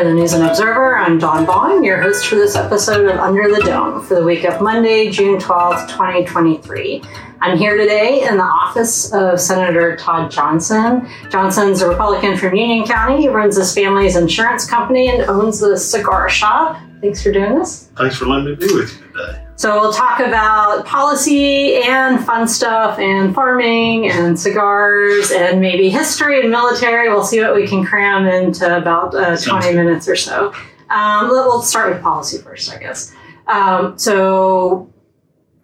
For 0.00 0.04
the 0.04 0.14
News 0.14 0.32
and 0.32 0.42
Observer, 0.44 0.96
I'm 0.96 1.18
Dawn 1.18 1.44
Vaughan, 1.44 1.84
your 1.84 2.00
host 2.00 2.26
for 2.26 2.36
this 2.36 2.56
episode 2.56 3.04
of 3.04 3.18
Under 3.18 3.54
the 3.54 3.60
Dome 3.60 4.02
for 4.02 4.14
the 4.14 4.24
week 4.24 4.44
of 4.44 4.62
Monday, 4.62 5.10
June 5.10 5.38
12th, 5.38 5.90
2023. 5.90 7.02
I'm 7.42 7.58
here 7.58 7.76
today 7.76 8.26
in 8.26 8.38
the 8.38 8.42
office 8.42 9.12
of 9.12 9.38
Senator 9.38 9.96
Todd 9.96 10.30
Johnson. 10.30 11.06
Johnson's 11.30 11.82
a 11.82 11.88
Republican 11.90 12.38
from 12.38 12.54
Union 12.54 12.86
County. 12.86 13.20
He 13.20 13.28
runs 13.28 13.58
his 13.58 13.74
family's 13.74 14.16
insurance 14.16 14.64
company 14.64 15.10
and 15.10 15.20
owns 15.28 15.60
the 15.60 15.76
cigar 15.76 16.30
shop. 16.30 16.80
Thanks 17.02 17.22
for 17.22 17.30
doing 17.30 17.58
this. 17.58 17.90
Thanks 17.94 18.16
for 18.16 18.24
letting 18.24 18.46
me 18.46 18.54
be 18.54 18.72
with 18.72 18.98
you 18.98 19.06
today. 19.08 19.49
So 19.60 19.78
we'll 19.78 19.92
talk 19.92 20.20
about 20.20 20.86
policy 20.86 21.82
and 21.82 22.24
fun 22.24 22.48
stuff 22.48 22.98
and 22.98 23.34
farming 23.34 24.10
and 24.10 24.40
cigars 24.40 25.30
and 25.32 25.60
maybe 25.60 25.90
history 25.90 26.40
and 26.40 26.50
military. 26.50 27.10
We'll 27.10 27.24
see 27.24 27.42
what 27.42 27.54
we 27.54 27.68
can 27.68 27.84
cram 27.84 28.26
into 28.26 28.74
about 28.74 29.14
uh, 29.14 29.36
20 29.36 29.74
minutes 29.74 30.08
or 30.08 30.16
so. 30.16 30.54
Um, 30.88 31.28
we'll 31.28 31.60
start 31.60 31.92
with 31.92 32.02
policy 32.02 32.38
first, 32.38 32.72
I 32.72 32.78
guess. 32.78 33.14
Um, 33.48 33.98
so 33.98 34.90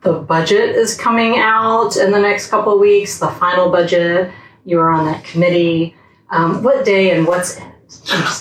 the 0.02 0.12
budget 0.12 0.76
is 0.76 0.94
coming 0.94 1.38
out 1.38 1.96
in 1.96 2.10
the 2.10 2.20
next 2.20 2.50
couple 2.50 2.74
of 2.74 2.80
weeks, 2.80 3.18
the 3.18 3.28
final 3.28 3.70
budget. 3.70 4.30
You 4.66 4.78
are 4.78 4.90
on 4.90 5.06
that 5.06 5.24
committee. 5.24 5.96
Um, 6.28 6.62
what 6.62 6.84
day 6.84 7.16
and 7.16 7.26
what's 7.26 7.56
in? 7.56 7.72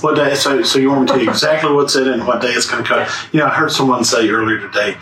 What 0.01 0.15
day? 0.15 0.35
So, 0.35 0.63
so 0.63 0.79
you 0.79 0.89
want 0.89 1.01
me 1.01 1.07
to 1.07 1.13
tell 1.13 1.23
you 1.23 1.29
exactly 1.35 1.71
what's 1.71 1.95
in 1.95 2.07
it 2.07 2.13
and 2.13 2.27
what 2.27 2.41
day 2.41 2.49
it's 2.49 2.69
going 2.69 2.83
to 2.83 2.89
come? 2.89 3.07
You 3.31 3.39
know, 3.39 3.45
I 3.45 3.51
heard 3.51 3.71
someone 3.71 4.03
say 4.03 4.27
earlier 4.27 4.59
today, 4.59 4.97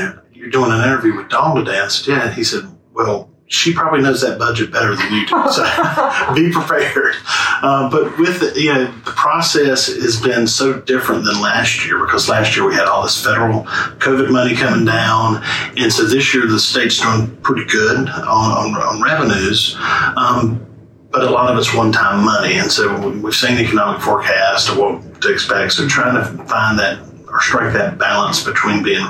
know, 0.00 0.18
you're 0.32 0.50
doing 0.50 0.72
an 0.72 0.82
interview 0.82 1.16
with 1.16 1.28
Dawn 1.28 1.56
today. 1.56 1.78
I 1.78 1.88
said, 1.88 2.08
yeah. 2.08 2.30
He 2.30 2.44
said, 2.44 2.64
well, 2.92 3.30
she 3.52 3.74
probably 3.74 4.00
knows 4.00 4.22
that 4.22 4.38
budget 4.38 4.72
better 4.72 4.96
than 4.96 5.12
you 5.12 5.26
do. 5.26 5.44
So 5.50 5.62
be 6.34 6.50
prepared. 6.50 7.14
Uh, 7.62 7.90
but 7.90 8.18
with 8.18 8.40
the, 8.40 8.58
you 8.58 8.72
know, 8.72 8.86
the 8.86 9.10
process 9.10 9.88
has 9.88 10.18
been 10.18 10.46
so 10.46 10.80
different 10.80 11.24
than 11.24 11.40
last 11.40 11.84
year 11.84 12.04
because 12.04 12.30
last 12.30 12.56
year 12.56 12.66
we 12.66 12.74
had 12.74 12.86
all 12.86 13.02
this 13.02 13.22
federal 13.22 13.64
COVID 14.00 14.30
money 14.30 14.56
coming 14.56 14.86
down. 14.86 15.42
And 15.76 15.92
so 15.92 16.04
this 16.04 16.32
year 16.34 16.46
the 16.46 16.58
state's 16.58 16.98
doing 17.00 17.36
pretty 17.42 17.66
good 17.66 18.08
on, 18.08 18.74
on, 18.74 18.74
on 18.74 19.02
revenues. 19.02 19.76
Um, 20.16 20.66
but 21.10 21.24
a 21.24 21.30
lot 21.30 21.52
of 21.52 21.58
it's 21.58 21.74
one-time 21.74 22.24
money, 22.24 22.54
and 22.54 22.72
so 22.72 23.10
we've 23.10 23.34
seen 23.34 23.56
the 23.56 23.62
economic 23.62 24.00
forecast 24.00 24.70
of 24.70 24.78
what 24.78 25.20
to 25.20 25.30
expect. 25.30 25.72
So 25.74 25.86
trying 25.86 26.14
to 26.14 26.44
find 26.44 26.78
that 26.78 27.06
strike 27.42 27.72
that 27.74 27.98
balance 27.98 28.42
between 28.44 28.82
being 28.82 29.04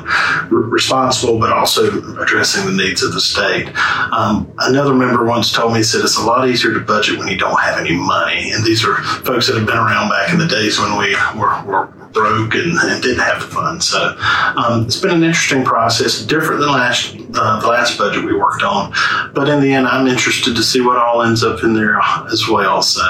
re- 0.50 0.70
responsible 0.70 1.38
but 1.38 1.52
also 1.52 1.88
addressing 2.20 2.66
the 2.66 2.72
needs 2.72 3.02
of 3.02 3.12
the 3.12 3.20
state. 3.20 3.70
Um, 4.12 4.52
another 4.58 4.94
member 4.94 5.24
once 5.24 5.52
told 5.52 5.72
me, 5.72 5.78
he 5.78 5.84
said, 5.84 6.02
it's 6.02 6.18
a 6.18 6.24
lot 6.24 6.48
easier 6.48 6.72
to 6.74 6.80
budget 6.80 7.18
when 7.18 7.28
you 7.28 7.38
don't 7.38 7.60
have 7.60 7.78
any 7.78 7.94
money. 7.94 8.50
And 8.52 8.64
these 8.64 8.84
are 8.84 8.96
folks 9.24 9.46
that 9.46 9.56
have 9.56 9.66
been 9.66 9.76
around 9.76 10.08
back 10.08 10.32
in 10.32 10.38
the 10.38 10.48
days 10.48 10.78
when 10.78 10.96
we 10.98 11.14
were, 11.38 11.62
were 11.64 11.86
broke 12.12 12.54
and, 12.54 12.76
and, 12.78 13.02
didn't 13.02 13.20
have 13.20 13.40
the 13.40 13.48
funds. 13.48 13.88
So 13.88 14.16
um, 14.56 14.84
it's 14.84 15.00
been 15.00 15.10
an 15.10 15.24
interesting 15.24 15.64
process, 15.64 16.22
different 16.22 16.60
than 16.60 16.70
last 16.70 17.16
uh, 17.34 17.60
the 17.60 17.66
last 17.66 17.96
budget 17.96 18.24
we 18.24 18.34
worked 18.34 18.62
on. 18.62 18.92
But 19.34 19.48
in 19.48 19.60
the 19.60 19.72
end, 19.72 19.86
I'm 19.86 20.06
interested 20.06 20.54
to 20.54 20.62
see 20.62 20.80
what 20.80 20.98
all 20.98 21.22
ends 21.22 21.42
up 21.42 21.64
in 21.64 21.72
there 21.72 21.98
as 22.30 22.46
well. 22.48 22.82
So 22.82 23.02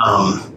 um, 0.00 0.54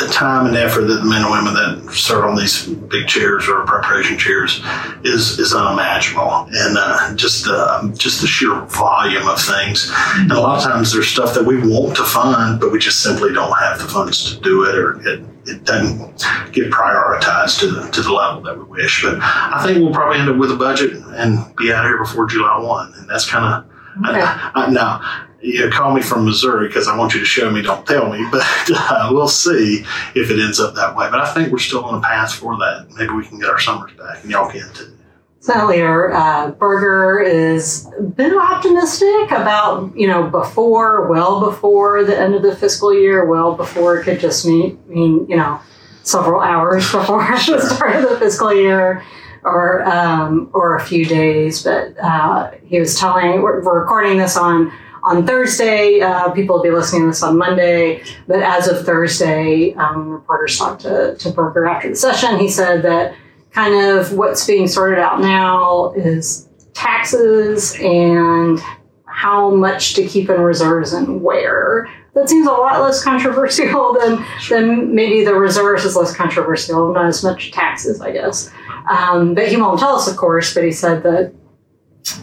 the 0.00 0.08
time 0.08 0.46
and 0.46 0.56
effort 0.56 0.82
that 0.82 0.94
the 0.94 1.04
men 1.04 1.22
and 1.22 1.30
women 1.30 1.54
that 1.54 1.92
serve 1.92 2.24
on 2.24 2.36
these 2.36 2.66
big 2.66 3.06
chairs 3.06 3.48
appropriation 3.48 4.18
chairs 4.18 4.60
is 5.04 5.38
is 5.38 5.54
unimaginable, 5.54 6.48
and 6.50 6.76
uh, 6.78 7.14
just 7.14 7.44
the 7.44 7.94
just 7.96 8.20
the 8.20 8.26
sheer 8.26 8.54
volume 8.66 9.28
of 9.28 9.40
things. 9.40 9.90
And 10.16 10.32
a 10.32 10.40
lot 10.40 10.58
of 10.58 10.64
times 10.64 10.92
there's 10.92 11.08
stuff 11.08 11.34
that 11.34 11.44
we 11.44 11.58
want 11.58 11.96
to 11.96 12.04
fund, 12.04 12.60
but 12.60 12.72
we 12.72 12.78
just 12.78 13.02
simply 13.02 13.32
don't 13.32 13.56
have 13.58 13.78
the 13.78 13.86
funds 13.86 14.34
to 14.34 14.40
do 14.40 14.64
it, 14.64 14.74
or 14.74 15.00
it, 15.06 15.22
it 15.46 15.64
doesn't 15.64 16.24
get 16.52 16.70
prioritized 16.70 17.60
to 17.60 17.70
the, 17.70 17.90
to 17.90 18.02
the 18.02 18.12
level 18.12 18.42
that 18.42 18.56
we 18.56 18.64
wish. 18.64 19.02
But 19.02 19.18
I 19.20 19.62
think 19.64 19.78
we'll 19.78 19.94
probably 19.94 20.18
end 20.18 20.28
up 20.28 20.36
with 20.36 20.50
a 20.50 20.56
budget 20.56 20.92
and 20.92 21.54
be 21.56 21.72
out 21.72 21.84
here 21.84 21.98
before 21.98 22.26
July 22.26 22.58
one, 22.58 22.92
and 22.96 23.08
that's 23.08 23.28
kind 23.28 23.44
of 23.44 24.08
okay. 24.08 24.20
I, 24.20 24.52
I, 24.54 24.70
now 24.70 25.28
you 25.42 25.60
know, 25.60 25.70
call 25.70 25.94
me 25.94 26.02
from 26.02 26.24
Missouri 26.24 26.68
because 26.68 26.88
I 26.88 26.96
want 26.96 27.14
you 27.14 27.20
to 27.20 27.26
show 27.26 27.50
me, 27.50 27.62
don't 27.62 27.86
tell 27.86 28.10
me. 28.10 28.24
But 28.30 28.42
uh, 28.74 29.10
we'll 29.12 29.28
see 29.28 29.84
if 30.14 30.30
it 30.30 30.38
ends 30.38 30.60
up 30.60 30.74
that 30.74 30.94
way. 30.94 31.08
But 31.10 31.20
I 31.20 31.32
think 31.32 31.52
we're 31.52 31.58
still 31.58 31.84
on 31.84 31.98
a 31.98 32.00
path 32.00 32.34
for 32.34 32.56
that. 32.56 32.88
Maybe 32.96 33.12
we 33.12 33.26
can 33.26 33.38
get 33.38 33.48
our 33.48 33.58
summers 33.58 33.92
back, 33.92 34.22
and 34.22 34.30
y'all 34.30 34.50
can 34.50 34.72
too. 34.72 34.96
Senator 35.42 36.12
uh, 36.12 36.50
Berger 36.50 37.20
is 37.20 37.90
a 37.98 38.02
bit 38.02 38.36
optimistic 38.36 39.30
about, 39.30 39.96
you 39.96 40.06
know, 40.06 40.28
before, 40.28 41.06
well 41.06 41.40
before 41.40 42.04
the 42.04 42.18
end 42.18 42.34
of 42.34 42.42
the 42.42 42.54
fiscal 42.54 42.92
year, 42.92 43.24
well 43.24 43.54
before 43.54 43.96
it 43.96 44.04
could 44.04 44.20
just 44.20 44.44
mean, 44.44 44.78
mean 44.86 45.26
you 45.30 45.36
know, 45.36 45.58
several 46.02 46.42
hours 46.42 46.92
before 46.92 47.36
sure. 47.38 47.56
the 47.56 47.74
start 47.74 47.96
of 47.96 48.10
the 48.10 48.18
fiscal 48.18 48.52
year 48.52 49.02
or 49.42 49.82
um, 49.84 50.50
or 50.52 50.76
a 50.76 50.84
few 50.84 51.06
days. 51.06 51.62
But 51.62 51.98
uh, 51.98 52.50
he 52.62 52.78
was 52.78 52.98
telling, 52.98 53.40
we're, 53.40 53.62
we're 53.64 53.80
recording 53.80 54.18
this 54.18 54.36
on 54.36 54.70
on 55.02 55.26
Thursday. 55.26 56.00
Uh, 56.00 56.30
people 56.30 56.56
will 56.56 56.62
be 56.62 56.70
listening 56.70 57.02
to 57.02 57.06
this 57.08 57.22
on 57.22 57.38
Monday. 57.38 58.02
But 58.26 58.42
as 58.42 58.68
of 58.68 58.84
Thursday, 58.84 59.74
um, 59.74 60.10
reporters 60.10 60.58
talked 60.58 60.82
to, 60.82 61.16
to 61.16 61.30
Berger 61.30 61.66
after 61.66 61.88
the 61.90 61.96
session. 61.96 62.38
He 62.38 62.48
said 62.48 62.82
that 62.82 63.14
kind 63.52 63.74
of 63.74 64.12
what's 64.12 64.46
being 64.46 64.68
sorted 64.68 64.98
out 64.98 65.20
now 65.20 65.92
is 65.92 66.48
taxes 66.72 67.76
and 67.80 68.60
how 69.06 69.50
much 69.50 69.94
to 69.94 70.06
keep 70.06 70.30
in 70.30 70.40
reserves 70.40 70.92
and 70.92 71.22
where. 71.22 71.88
That 72.14 72.28
seems 72.28 72.46
a 72.46 72.52
lot 72.52 72.80
less 72.80 73.02
controversial 73.02 73.92
than, 74.00 74.24
than 74.48 74.94
maybe 74.94 75.24
the 75.24 75.34
reserves 75.34 75.84
is 75.84 75.96
less 75.96 76.14
controversial, 76.14 76.92
not 76.92 77.06
as 77.06 77.22
much 77.22 77.52
taxes, 77.52 78.00
I 78.00 78.12
guess. 78.12 78.50
Um, 78.88 79.34
but 79.34 79.48
he 79.48 79.56
won't 79.56 79.78
tell 79.78 79.94
us, 79.94 80.08
of 80.08 80.16
course, 80.16 80.54
but 80.54 80.64
he 80.64 80.72
said 80.72 81.02
that 81.02 81.32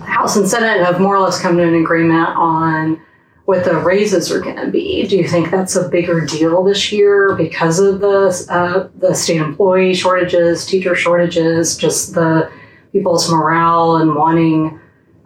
House 0.02 0.36
and 0.36 0.48
Senate 0.48 0.84
have 0.86 1.00
more 1.00 1.16
or 1.16 1.20
less 1.20 1.42
come 1.42 1.58
to 1.58 1.64
an 1.64 1.76
agreement 1.76 2.30
on 2.30 3.02
what 3.48 3.64
the 3.64 3.78
raises 3.78 4.30
are 4.30 4.42
going 4.42 4.58
to 4.58 4.70
be. 4.70 5.08
Do 5.08 5.16
you 5.16 5.26
think 5.26 5.52
that's 5.52 5.76
a 5.78 5.88
bigger 5.88 6.26
deal 6.26 6.64
this 6.64 6.92
year 6.92 7.34
because 7.36 7.80
of 7.80 8.02
the 8.02 8.46
uh, 8.50 8.90
the 8.98 9.14
state 9.14 9.38
employee 9.38 9.94
shortages, 9.94 10.66
teacher 10.66 10.96
shortages, 10.96 11.78
just 11.78 12.14
the 12.14 12.52
people's 12.92 13.32
morale 13.32 13.98
and 13.98 14.16
wanting? 14.16 14.80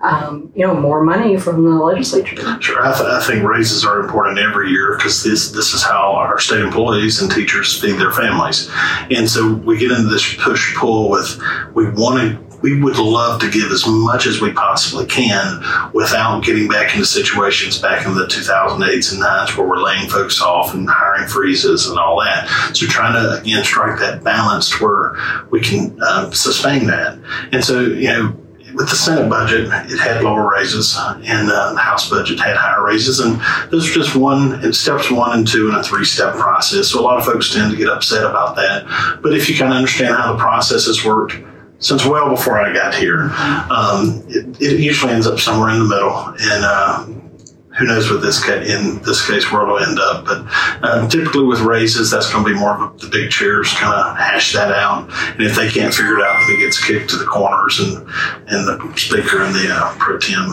Um, 0.04 0.52
you 0.56 0.66
know, 0.66 0.74
more 0.74 1.04
money 1.04 1.38
from 1.38 1.64
the 1.64 1.70
legislature. 1.70 2.36
Sure, 2.60 2.84
I, 2.84 2.92
th- 2.92 3.08
I 3.08 3.24
think 3.24 3.44
raises 3.44 3.86
are 3.86 4.00
important 4.00 4.40
every 4.40 4.72
year 4.72 4.96
because 4.98 5.24
this 5.24 5.52
this 5.52 5.76
is 5.76 5.84
how 5.84 6.14
our 6.14 6.40
state 6.40 6.62
employees 6.62 7.22
and 7.22 7.32
teachers 7.32 7.80
feed 7.80 8.00
their 8.00 8.12
families, 8.12 8.68
and 9.12 9.30
so 9.30 9.54
we 9.54 9.78
get 9.78 9.92
into 9.92 10.10
this 10.10 10.34
push 10.40 10.76
pull 10.76 11.12
with 11.12 11.40
we 11.76 11.88
want 11.92 12.20
to 12.20 12.51
we 12.62 12.80
would 12.80 12.98
love 12.98 13.42
to 13.42 13.50
give 13.50 13.72
as 13.72 13.86
much 13.88 14.28
as 14.28 14.42
we 14.42 14.52
possibly 14.52 15.06
can 15.06 15.62
without 15.94 16.44
getting 16.44 16.68
back 16.68 16.94
into 16.94 17.06
situations 17.06 17.80
back 17.80 18.06
in 18.06 18.14
the 18.14 18.26
2008s 18.26 19.14
and 19.14 19.22
9s 19.22 19.58
where 19.58 19.68
we're 19.68 19.82
laying 19.82 20.10
folks 20.10 20.42
off 20.42 20.74
and 20.74 20.90
hiring 20.90 21.28
freezes 21.28 21.88
and 21.88 21.98
all 21.98 22.20
that. 22.20 22.48
So 22.74 22.86
trying 22.86 23.14
to, 23.14 23.42
again, 23.42 23.64
strike 23.64 24.00
that 24.00 24.24
balance 24.24 24.80
where 24.80 25.16
we 25.50 25.62
can 25.62 25.98
uh, 26.02 26.32
sustain 26.32 26.88
that. 26.88 27.20
And 27.52 27.64
so, 27.64 27.82
you 27.82 28.08
know, 28.08 28.36
with 28.74 28.90
the 28.90 28.96
Senate 28.96 29.30
budget, 29.30 29.68
it 29.92 30.00
had 30.00 30.24
lower 30.24 30.50
raises, 30.50 30.98
and 30.98 31.52
uh, 31.52 31.74
the 31.74 31.80
House 31.80 32.10
budget 32.10 32.40
had 32.40 32.56
higher 32.56 32.86
raises. 32.86 33.20
And 33.20 33.40
those 33.70 33.90
are 33.90 33.94
just 33.94 34.16
one 34.16 34.64
in 34.64 34.72
steps 34.72 35.12
one 35.12 35.40
and 35.40 35.48
two 35.48 35.68
in 35.70 35.76
a 35.76 35.84
three 35.84 36.06
step 36.06 36.36
process. 36.36 36.88
So 36.88 37.02
a 37.02 37.04
lot 37.04 37.18
of 37.18 37.26
folks 37.26 37.54
tend 37.54 37.72
to 37.72 37.78
get 37.78 37.90
upset 37.90 38.24
about 38.24 38.56
that. 38.56 39.20
But 39.22 39.34
if 39.34 39.50
you 39.50 39.58
kind 39.58 39.74
of 39.74 39.78
understand 39.78 40.16
how 40.16 40.34
the 40.34 40.40
process 40.40 40.86
has 40.86 41.04
work, 41.04 41.34
since 41.82 42.06
well 42.06 42.30
before 42.30 42.62
I 42.62 42.72
got 42.72 42.94
here. 42.94 43.32
Um, 43.70 44.24
it, 44.30 44.62
it, 44.62 44.80
usually 44.80 45.12
ends 45.12 45.28
up 45.28 45.40
somewhere 45.40 45.72
in 45.72 45.80
the 45.80 45.90
middle, 45.90 46.16
and 46.40 46.64
uh, 46.64 47.06
who 47.78 47.88
knows 47.88 48.10
what 48.10 48.22
this 48.22 48.42
ca- 48.44 48.62
in 48.62 49.02
this 49.02 49.28
case 49.28 49.52
where 49.52 49.64
it'll 49.64 49.80
end 49.80 50.00
up. 50.00 50.26
But 50.26 50.46
um, 50.84 51.10
typically 51.10 51.44
with 51.44 51.60
raises, 51.60 52.12
that's 52.12 52.32
going 52.32 52.46
to 52.46 52.54
be 52.54 52.58
more 52.58 52.82
of 52.82 53.02
the 53.02 53.08
big 53.08 53.32
chairs 53.32 53.74
kind 53.74 53.94
of 53.94 54.16
hash 54.16 54.54
that 54.54 54.72
out, 54.72 55.10
and 55.32 55.42
if 55.42 55.56
they 55.56 55.70
can't 55.70 55.94
figure 55.94 56.20
it 56.20 56.24
out, 56.24 56.40
then 56.48 56.58
it 56.58 56.60
gets 56.60 56.84
kicked 56.84 57.10
to 57.10 57.18
the 57.18 57.26
corners, 57.26 57.80
and 57.80 57.98
and 58.48 58.68
the 58.68 58.94
speaker 58.96 59.42
and 59.42 59.54
the 59.56 59.70
uh, 59.74 59.96
pro 59.98 60.18
tem 60.18 60.48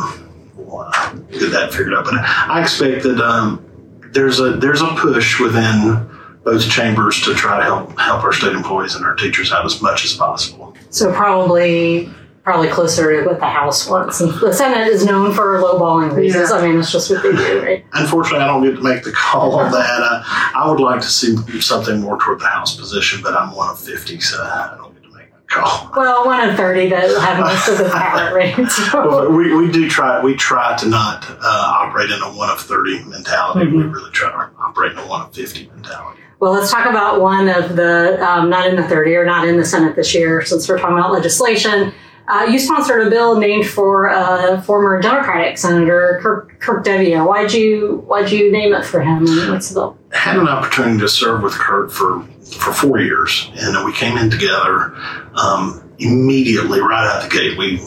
will 0.57 0.81
uh, 0.81 1.13
get 1.31 1.53
that 1.53 1.73
figured 1.73 1.95
out. 1.95 2.05
But 2.05 2.15
I 2.15 2.63
expect 2.63 3.03
that 3.03 3.21
um, 3.21 3.65
there's 4.13 4.41
a 4.41 4.53
there's 4.53 4.81
a 4.81 4.89
push 4.97 5.39
within 5.39 6.09
both 6.45 6.67
chambers 6.71 7.21
to 7.21 7.35
try 7.35 7.59
to 7.59 7.65
help 7.65 7.99
help 7.99 8.25
our 8.25 8.33
state 8.33 8.55
employees 8.55 8.95
and 8.95 9.05
our 9.05 9.15
teachers 9.15 9.53
out 9.53 9.67
as 9.67 9.83
much 9.83 10.07
as 10.07 10.15
possible. 10.15 10.68
So 10.91 11.13
probably 11.13 12.11
probably 12.49 12.69
closer 12.69 13.21
to 13.21 13.29
what 13.29 13.39
the 13.41 13.47
House 13.47 13.87
wants. 13.91 14.23
And 14.23 14.33
the 14.41 14.55
Senate 14.55 14.87
is 14.89 15.05
known 15.05 15.35
for 15.35 15.61
lowballing 15.61 16.17
raises. 16.17 16.49
Yeah. 16.49 16.57
I 16.57 16.67
mean, 16.67 16.79
it's 16.79 16.91
just 16.91 17.11
what 17.11 17.23
they 17.23 17.33
do, 17.33 17.63
right? 17.63 17.85
Unfortunately, 17.93 18.43
I 18.43 18.47
don't 18.47 18.65
get 18.65 18.77
to 18.77 18.83
make 18.83 19.05
the 19.05 19.13
call 19.13 19.57
on 19.57 19.71
that. 19.71 20.01
Uh, 20.03 20.23
I 20.25 20.67
would 20.67 20.81
like 20.81 21.03
to 21.03 21.07
see 21.07 21.37
something 21.61 22.01
more 22.01 22.19
toward 22.19 22.41
the 22.41 22.47
House 22.47 22.75
position, 22.75 23.21
but 23.23 23.35
I'm 23.35 23.55
one 23.55 23.69
of 23.69 23.79
50, 23.79 24.19
so 24.21 24.43
I 24.43 24.77
don't 24.79 24.95
get 24.95 25.03
to 25.03 25.15
make 25.15 25.31
the 25.31 25.43
call. 25.47 25.93
Well, 25.95 26.25
one 26.25 26.49
of 26.49 26.57
30 26.57 26.89
that 26.89 27.21
have 27.21 27.39
most 27.39 27.69
of 27.69 27.77
the 27.77 27.91
power, 27.91 28.35
right? 28.35 28.57
So. 28.71 29.07
Well, 29.07 29.31
we, 29.31 29.55
we 29.55 29.71
do 29.71 29.87
try, 29.91 30.23
we 30.23 30.35
try 30.35 30.75
to 30.79 30.89
not 30.89 31.27
uh, 31.29 31.37
operate 31.43 32.11
in 32.11 32.23
a 32.23 32.35
one 32.35 32.49
of 32.49 32.61
30 32.61 33.05
mentality. 33.05 33.67
Mm-hmm. 33.67 33.77
We 33.77 33.85
really 33.85 34.11
try 34.13 34.31
to 34.31 34.51
operate 34.59 34.93
in 34.93 34.99
a 34.99 35.07
one 35.07 35.21
of 35.21 35.35
50 35.35 35.69
mentality. 35.75 36.23
Well, 36.41 36.53
let's 36.53 36.71
talk 36.71 36.89
about 36.89 37.21
one 37.21 37.49
of 37.49 37.75
the 37.75 38.25
um, 38.25 38.49
not 38.49 38.69
in 38.69 38.77
the 38.77 38.85
30 38.85 39.17
or 39.17 39.25
not 39.25 39.49
in 39.49 39.57
the 39.57 39.65
Senate 39.65 39.97
this 39.97 40.15
year, 40.15 40.45
since 40.45 40.69
we're 40.69 40.79
talking 40.79 40.97
about 40.97 41.13
legislation. 41.13 41.93
Uh, 42.29 42.47
you 42.49 42.59
sponsored 42.59 43.07
a 43.07 43.11
bill 43.11 43.41
named 43.41 43.67
for 43.67 44.11
uh, 44.11 44.61
former 44.61 45.01
Democratic 45.01 45.57
Senator 45.57 46.21
Kirk, 46.23 46.61
Kirk 46.61 46.85
deViere. 46.85 47.27
Why'd 47.27 47.53
you 47.53 48.05
Why'd 48.07 48.31
you 48.31 48.53
name 48.53 48.73
it 48.73 48.85
for 48.85 49.01
him? 49.01 49.25
What's 49.51 49.71
the 49.71 49.75
bill? 49.75 49.99
I 50.13 50.19
had 50.19 50.37
an 50.37 50.47
opportunity 50.47 50.99
to 51.01 51.09
serve 51.09 51.43
with 51.43 51.55
Kirk 51.55 51.91
for 51.91 52.23
for 52.57 52.73
four 52.73 53.01
years, 53.01 53.51
and 53.57 53.85
we 53.85 53.93
came 53.93 54.17
in 54.17 54.31
together 54.31 54.95
um, 55.35 55.91
immediately 55.99 56.81
right 56.81 57.07
out 57.07 57.23
the 57.23 57.37
gate. 57.37 57.59
We 57.59 57.81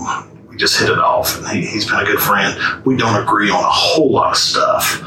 we 0.50 0.58
just 0.58 0.78
hit 0.78 0.90
it 0.90 1.00
off, 1.00 1.38
and 1.38 1.48
he, 1.48 1.66
he's 1.66 1.86
been 1.86 2.00
a 2.00 2.06
good 2.06 2.20
friend. 2.20 2.84
We 2.84 2.98
don't 2.98 3.22
agree 3.22 3.50
on 3.50 3.64
a 3.64 3.72
whole 3.72 4.12
lot 4.12 4.32
of 4.32 4.38
stuff, 4.38 5.02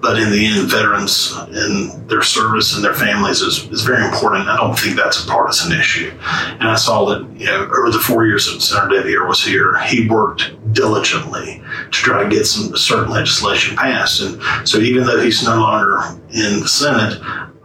but 0.00 0.18
in 0.18 0.30
the 0.30 0.46
end, 0.46 0.68
veterans 0.68 1.34
and 1.36 2.08
their 2.08 2.22
service 2.22 2.74
and 2.74 2.84
their 2.84 2.94
families 2.94 3.42
is, 3.42 3.64
is 3.70 3.82
very 3.82 4.04
important. 4.04 4.48
I 4.48 4.56
don't 4.56 4.78
think 4.78 4.96
that's 4.96 5.24
a 5.24 5.28
partisan 5.28 5.72
issue. 5.72 6.10
And 6.20 6.68
I 6.68 6.76
saw 6.76 7.04
that, 7.06 7.28
you 7.38 7.46
know, 7.46 7.64
over 7.64 7.90
the 7.90 7.98
four 7.98 8.26
years 8.26 8.50
that 8.50 8.60
Senator 8.60 9.02
deViere 9.02 9.28
was 9.28 9.44
here, 9.44 9.78
he 9.80 10.08
worked 10.08 10.50
diligently 10.72 11.62
to 11.84 11.90
try 11.90 12.22
to 12.22 12.28
get 12.28 12.44
some 12.44 12.76
certain 12.76 13.10
legislation 13.10 13.76
passed. 13.76 14.20
And 14.20 14.68
so 14.68 14.78
even 14.78 15.04
though 15.04 15.20
he's 15.20 15.44
no 15.44 15.56
longer 15.56 16.00
in 16.30 16.60
the 16.60 16.68
Senate, 16.68 17.20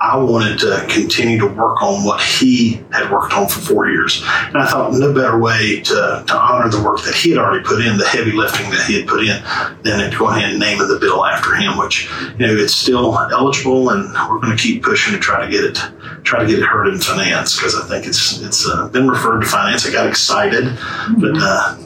I 0.06 0.18
wanted 0.18 0.60
to 0.60 0.86
continue 0.88 1.40
to 1.40 1.48
work 1.48 1.82
on 1.82 2.06
what 2.06 2.22
he 2.22 2.80
had 2.92 3.10
worked 3.10 3.34
on 3.34 3.48
for 3.48 3.60
four 3.60 3.90
years. 3.90 4.22
And 4.22 4.58
I 4.58 4.68
thought 4.68 4.94
no 4.94 5.12
better 5.12 5.40
way 5.40 5.82
to, 5.82 6.24
to 6.28 6.36
honor 6.36 6.70
the 6.70 6.82
work 6.84 7.04
that 7.06 7.16
he 7.16 7.32
had 7.32 7.40
already 7.40 7.64
put 7.64 7.84
in, 7.84 7.98
the 7.98 8.06
heavy 8.06 8.32
lifting 8.32 8.70
that 8.70 8.86
he 8.86 9.00
had 9.00 9.08
put 9.08 9.22
in, 9.22 9.42
than 9.82 10.12
to 10.12 10.18
go 10.18 10.30
ahead 10.30 10.52
and 10.52 10.60
name 10.60 10.78
the 10.78 11.00
bill 11.02 11.26
after 11.26 11.56
him, 11.56 11.78
which, 11.80 12.08
you 12.38 12.46
know, 12.46 12.56
it's 12.56 12.76
still 12.76 13.18
eligible 13.32 13.90
and 13.90 14.14
we're 14.30 14.40
going 14.40 14.56
to 14.56 14.62
keep 14.62 14.84
pushing 14.84 15.14
to 15.14 15.20
try 15.20 15.44
to 15.44 15.52
get 15.52 15.64
it, 15.64 15.80
try 16.24 16.40
to 16.40 16.48
get 16.48 16.60
it 16.60 16.66
heard 16.66 16.88
in 16.88 17.00
finance 17.00 17.56
because 17.56 17.76
I 17.76 17.88
think 17.88 18.06
it's, 18.06 18.40
it's 18.42 18.70
uh, 18.70 18.88
been 18.90 19.08
referred 19.10 19.42
to 19.42 19.48
finance. 19.48 19.88
I 19.88 19.92
got 19.92 20.08
excited, 20.08 20.66
but, 21.18 21.34
uh, 21.36 21.78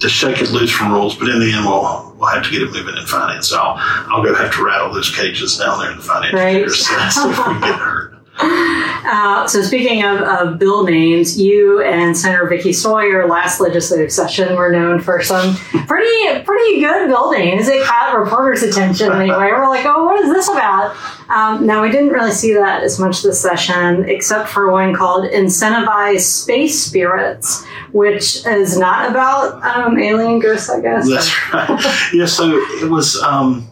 to 0.00 0.08
shake 0.08 0.40
it 0.40 0.50
loose 0.50 0.70
from 0.70 0.92
rules, 0.92 1.14
but 1.14 1.28
in 1.28 1.38
the 1.40 1.52
end, 1.52 1.64
we'll, 1.66 2.14
we'll 2.18 2.28
have 2.28 2.42
to 2.44 2.50
get 2.50 2.62
it 2.62 2.72
moving 2.72 2.96
in 2.96 3.06
finance. 3.06 3.48
So 3.48 3.58
I'll, 3.58 3.76
I'll 4.10 4.22
go 4.24 4.34
have 4.34 4.52
to 4.54 4.64
rattle 4.64 4.92
those 4.92 5.14
cages 5.14 5.56
down 5.58 5.78
there 5.78 5.90
in 5.90 5.98
the 5.98 6.02
finance 6.02 6.34
Right. 6.34 6.68
see 6.70 6.94
if 6.94 7.38
we 7.38 7.44
can 7.44 7.60
get 7.60 7.74
heard. 7.78 8.09
Uh, 8.38 9.46
so 9.46 9.60
speaking 9.62 10.02
of, 10.04 10.20
of 10.20 10.58
bill 10.58 10.84
names, 10.84 11.38
you 11.38 11.82
and 11.82 12.16
Senator 12.16 12.46
Vickie 12.46 12.74
Sawyer 12.74 13.26
last 13.26 13.60
legislative 13.60 14.12
session 14.12 14.56
were 14.56 14.70
known 14.70 15.00
for 15.00 15.20
some 15.22 15.56
pretty 15.56 16.42
pretty 16.44 16.80
good 16.80 17.08
bill 17.08 17.32
names. 17.32 17.68
It 17.68 17.84
caught 17.84 18.16
reporters' 18.16 18.62
attention 18.62 19.12
anyway. 19.12 19.36
We're 19.36 19.68
like, 19.68 19.84
oh, 19.86 20.04
what 20.04 20.20
is 20.20 20.30
this 20.32 20.48
about? 20.48 20.96
Um, 21.28 21.66
now 21.66 21.82
we 21.82 21.90
didn't 21.90 22.10
really 22.10 22.32
see 22.32 22.54
that 22.54 22.82
as 22.82 22.98
much 22.98 23.22
this 23.22 23.40
session, 23.40 24.08
except 24.08 24.48
for 24.48 24.70
one 24.70 24.94
called 24.94 25.30
"Incentivize 25.30 26.20
Space 26.20 26.82
Spirits," 26.82 27.64
which 27.92 28.44
is 28.46 28.78
not 28.78 29.10
about 29.10 29.62
um, 29.64 29.98
alien 29.98 30.38
ghosts, 30.40 30.70
I 30.70 30.80
guess. 30.80 31.08
That's 31.08 31.52
right. 31.52 32.12
Yeah, 32.12 32.26
so 32.26 32.50
it 32.52 32.90
was, 32.90 33.16
um, 33.22 33.69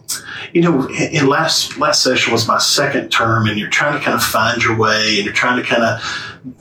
you 0.53 0.61
know, 0.61 0.87
in 0.89 1.27
last 1.27 1.77
last 1.77 2.03
session 2.03 2.31
was 2.31 2.47
my 2.47 2.57
second 2.57 3.09
term, 3.09 3.47
and 3.47 3.57
you're 3.57 3.69
trying 3.69 3.97
to 3.97 4.03
kind 4.03 4.15
of 4.15 4.23
find 4.23 4.63
your 4.63 4.77
way, 4.77 5.15
and 5.17 5.25
you're 5.25 5.33
trying 5.33 5.61
to 5.61 5.67
kind 5.67 5.83
of 5.83 6.01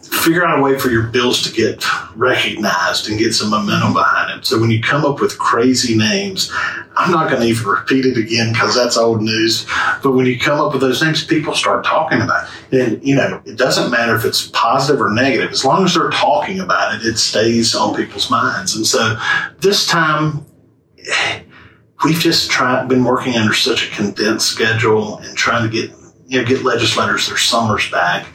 figure 0.02 0.44
out 0.44 0.58
a 0.58 0.62
way 0.62 0.78
for 0.78 0.90
your 0.90 1.04
bills 1.04 1.42
to 1.42 1.52
get 1.52 1.84
recognized 2.16 3.08
and 3.08 3.18
get 3.18 3.32
some 3.32 3.50
momentum 3.50 3.92
behind 3.92 4.38
it. 4.38 4.44
So 4.44 4.58
when 4.60 4.70
you 4.70 4.82
come 4.82 5.04
up 5.04 5.20
with 5.20 5.38
crazy 5.38 5.96
names, 5.96 6.50
I'm 6.96 7.12
not 7.12 7.30
going 7.30 7.42
to 7.42 7.46
even 7.46 7.66
repeat 7.66 8.04
it 8.04 8.16
again 8.16 8.52
because 8.52 8.74
that's 8.74 8.96
old 8.96 9.22
news. 9.22 9.66
But 10.02 10.12
when 10.12 10.26
you 10.26 10.38
come 10.38 10.60
up 10.60 10.72
with 10.72 10.80
those 10.80 11.00
names, 11.00 11.24
people 11.24 11.54
start 11.54 11.84
talking 11.84 12.20
about 12.20 12.48
it. 12.70 12.80
And, 12.80 13.06
you 13.06 13.14
know, 13.14 13.40
it 13.44 13.56
doesn't 13.56 13.90
matter 13.90 14.16
if 14.16 14.24
it's 14.24 14.48
positive 14.48 15.00
or 15.00 15.10
negative. 15.10 15.50
As 15.52 15.64
long 15.64 15.84
as 15.84 15.94
they're 15.94 16.10
talking 16.10 16.58
about 16.58 16.96
it, 16.96 17.06
it 17.06 17.18
stays 17.18 17.74
on 17.74 17.94
people's 17.94 18.30
minds. 18.30 18.74
And 18.74 18.86
so 18.86 19.16
this 19.60 19.86
time, 19.86 20.44
we've 22.04 22.18
just 22.18 22.50
tried, 22.50 22.88
been 22.88 23.04
working 23.04 23.36
under 23.36 23.54
such 23.54 23.86
a 23.88 23.90
condensed 23.94 24.48
schedule 24.48 25.18
and 25.18 25.36
trying 25.36 25.68
to 25.68 25.70
get, 25.70 25.90
you 26.26 26.40
know, 26.40 26.46
get 26.46 26.62
legislators 26.64 27.26
their 27.28 27.36
summers 27.38 27.90
back. 27.90 28.26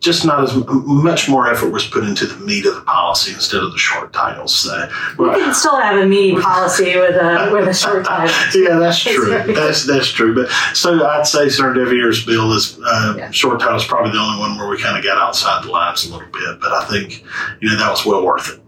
Just 0.00 0.24
not 0.24 0.44
as 0.44 0.52
m- 0.52 0.64
much 1.02 1.28
more 1.28 1.50
effort 1.50 1.70
was 1.70 1.84
put 1.84 2.04
into 2.04 2.24
the 2.24 2.36
meat 2.44 2.64
of 2.66 2.76
the 2.76 2.80
policy 2.82 3.32
instead 3.32 3.62
of 3.64 3.72
the 3.72 3.78
short 3.78 4.12
titles. 4.12 4.54
So, 4.54 4.88
You 5.18 5.30
can 5.32 5.52
still 5.52 5.76
have 5.76 5.98
a 5.98 6.06
meaty 6.06 6.40
policy 6.40 6.96
with 6.96 7.16
a 7.16 7.50
with 7.52 7.66
a 7.68 7.74
short 7.74 8.04
title. 8.06 8.32
yeah, 8.62 8.78
that's 8.78 9.00
true. 9.02 9.26
That's 9.52 9.86
that's 9.88 10.08
true. 10.08 10.36
But 10.36 10.50
so 10.74 11.04
I'd 11.04 11.26
say 11.26 11.48
Senator 11.48 11.84
deViere's 11.84 12.24
bill 12.24 12.52
is 12.52 12.78
uh, 12.86 13.14
Yeah. 13.18 13.30
short 13.32 13.58
title 13.58 13.76
is 13.76 13.84
probably 13.84 14.12
the 14.12 14.18
only 14.18 14.38
one 14.38 14.56
where 14.56 14.68
we 14.68 14.78
kind 14.78 14.96
of 14.96 15.02
got 15.02 15.18
outside 15.18 15.64
the 15.64 15.70
lines 15.72 16.06
a 16.06 16.12
little 16.12 16.30
bit. 16.32 16.60
But 16.60 16.70
I 16.72 16.84
think 16.84 17.24
you 17.60 17.68
know 17.68 17.76
that 17.78 17.90
was 17.90 18.06
well 18.06 18.24
worth 18.24 18.48
it. 18.50 18.60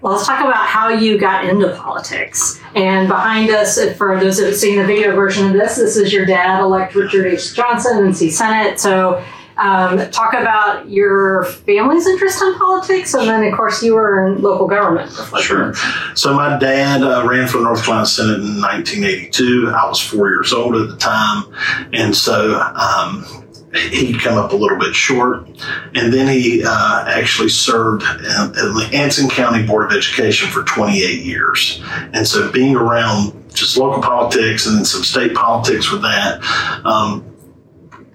Well, 0.00 0.14
let's 0.14 0.26
talk 0.26 0.40
about 0.40 0.66
how 0.66 0.88
you 0.88 1.18
got 1.18 1.44
into 1.44 1.74
politics. 1.76 2.60
And 2.74 3.08
behind 3.08 3.50
us, 3.50 3.78
for 3.96 4.18
those 4.18 4.38
that 4.38 4.46
have 4.46 4.56
seen 4.56 4.78
the 4.78 4.86
video 4.86 5.14
version 5.14 5.46
of 5.46 5.52
this, 5.52 5.76
this 5.76 5.96
is 5.96 6.12
your 6.12 6.26
dad, 6.26 6.60
elect 6.60 6.94
Richard 6.94 7.26
H. 7.26 7.54
Johnson, 7.54 8.04
and 8.04 8.16
see 8.16 8.30
Senate. 8.30 8.80
So, 8.80 9.22
um, 9.58 10.10
talk 10.10 10.34
about 10.34 10.88
your 10.90 11.44
family's 11.44 12.06
interest 12.06 12.42
in 12.42 12.54
politics, 12.56 13.14
and 13.14 13.26
then, 13.26 13.42
of 13.44 13.56
course, 13.56 13.82
you 13.82 13.94
were 13.94 14.26
in 14.26 14.42
local 14.42 14.66
government. 14.66 15.10
Sure. 15.40 15.74
So 16.14 16.34
my 16.34 16.58
dad 16.58 17.02
uh, 17.02 17.26
ran 17.26 17.48
for 17.48 17.58
the 17.58 17.64
North 17.64 17.82
Carolina 17.82 18.06
Senate 18.06 18.40
in 18.40 18.60
1982. 18.60 19.70
I 19.74 19.88
was 19.88 19.98
four 19.98 20.28
years 20.28 20.52
old 20.52 20.76
at 20.76 20.88
the 20.90 20.96
time, 20.96 21.50
and 21.94 22.14
so 22.14 22.60
um, 22.60 23.45
he'd 23.74 24.20
come 24.20 24.38
up 24.38 24.52
a 24.52 24.56
little 24.56 24.78
bit 24.78 24.94
short. 24.94 25.48
And 25.94 26.12
then 26.12 26.28
he 26.28 26.62
uh, 26.64 27.04
actually 27.06 27.48
served 27.48 28.02
in, 28.02 28.52
the 28.52 28.90
Anson 28.92 29.28
County 29.28 29.66
Board 29.66 29.90
of 29.90 29.96
Education 29.96 30.48
for 30.50 30.62
28 30.64 31.22
years. 31.22 31.82
And 32.12 32.26
so 32.26 32.50
being 32.50 32.76
around 32.76 33.50
just 33.54 33.76
local 33.76 34.02
politics 34.02 34.66
and 34.66 34.76
then 34.78 34.84
some 34.84 35.02
state 35.02 35.34
politics 35.34 35.90
with 35.90 36.02
that. 36.02 36.40
Um, 36.84 37.35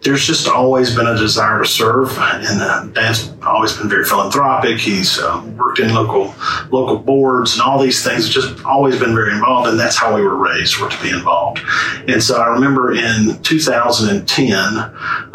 there's 0.04 0.26
just 0.26 0.48
always 0.48 0.96
been 0.96 1.06
a 1.06 1.16
desire 1.16 1.62
to 1.62 1.68
serve, 1.68 2.10
and 2.18 2.62
uh, 2.62 2.86
Dad's 2.88 3.32
always 3.44 3.78
been 3.78 3.88
very 3.88 4.04
philanthropic. 4.04 4.80
He's 4.80 5.20
uh, 5.20 5.48
worked 5.56 5.80
in 5.80 5.94
local 5.94 6.34
local 6.72 6.98
boards 6.98 7.54
and 7.54 7.62
all 7.62 7.78
these 7.78 8.04
things. 8.04 8.28
Just 8.28 8.66
always 8.66 8.98
been 8.98 9.14
very 9.14 9.32
involved, 9.32 9.70
and 9.70 9.80
that's 9.80 9.96
how 9.96 10.16
we 10.16 10.24
were 10.24 10.36
raised, 10.36 10.80
were 10.80 10.90
to 10.90 11.02
be 11.04 11.10
involved. 11.10 11.62
And 12.08 12.22
so 12.22 12.42
I 12.42 12.48
remember 12.48 12.94
in 12.94 13.42
2010, 13.44 14.58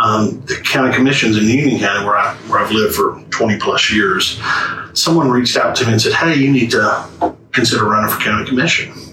um, 0.01 0.43
the 0.47 0.61
county 0.65 0.93
commissions 0.93 1.37
in 1.37 1.45
Union 1.45 1.79
County, 1.79 2.05
where 2.05 2.17
I 2.17 2.35
where 2.49 2.59
I've 2.59 2.73
lived 2.73 2.97
for 2.97 3.23
20 3.31 3.59
plus 3.61 3.93
years, 3.93 4.41
someone 4.95 5.31
reached 5.31 5.57
out 5.57 5.77
to 5.77 5.87
me 5.87 5.93
and 5.93 6.03
said, 6.03 6.13
"Hey, 6.15 6.35
you 6.35 6.51
need 6.51 6.73
to 6.73 7.37
consider 7.53 7.85
running 7.85 8.13
for 8.13 8.21
county 8.21 8.49
commission." 8.49 9.06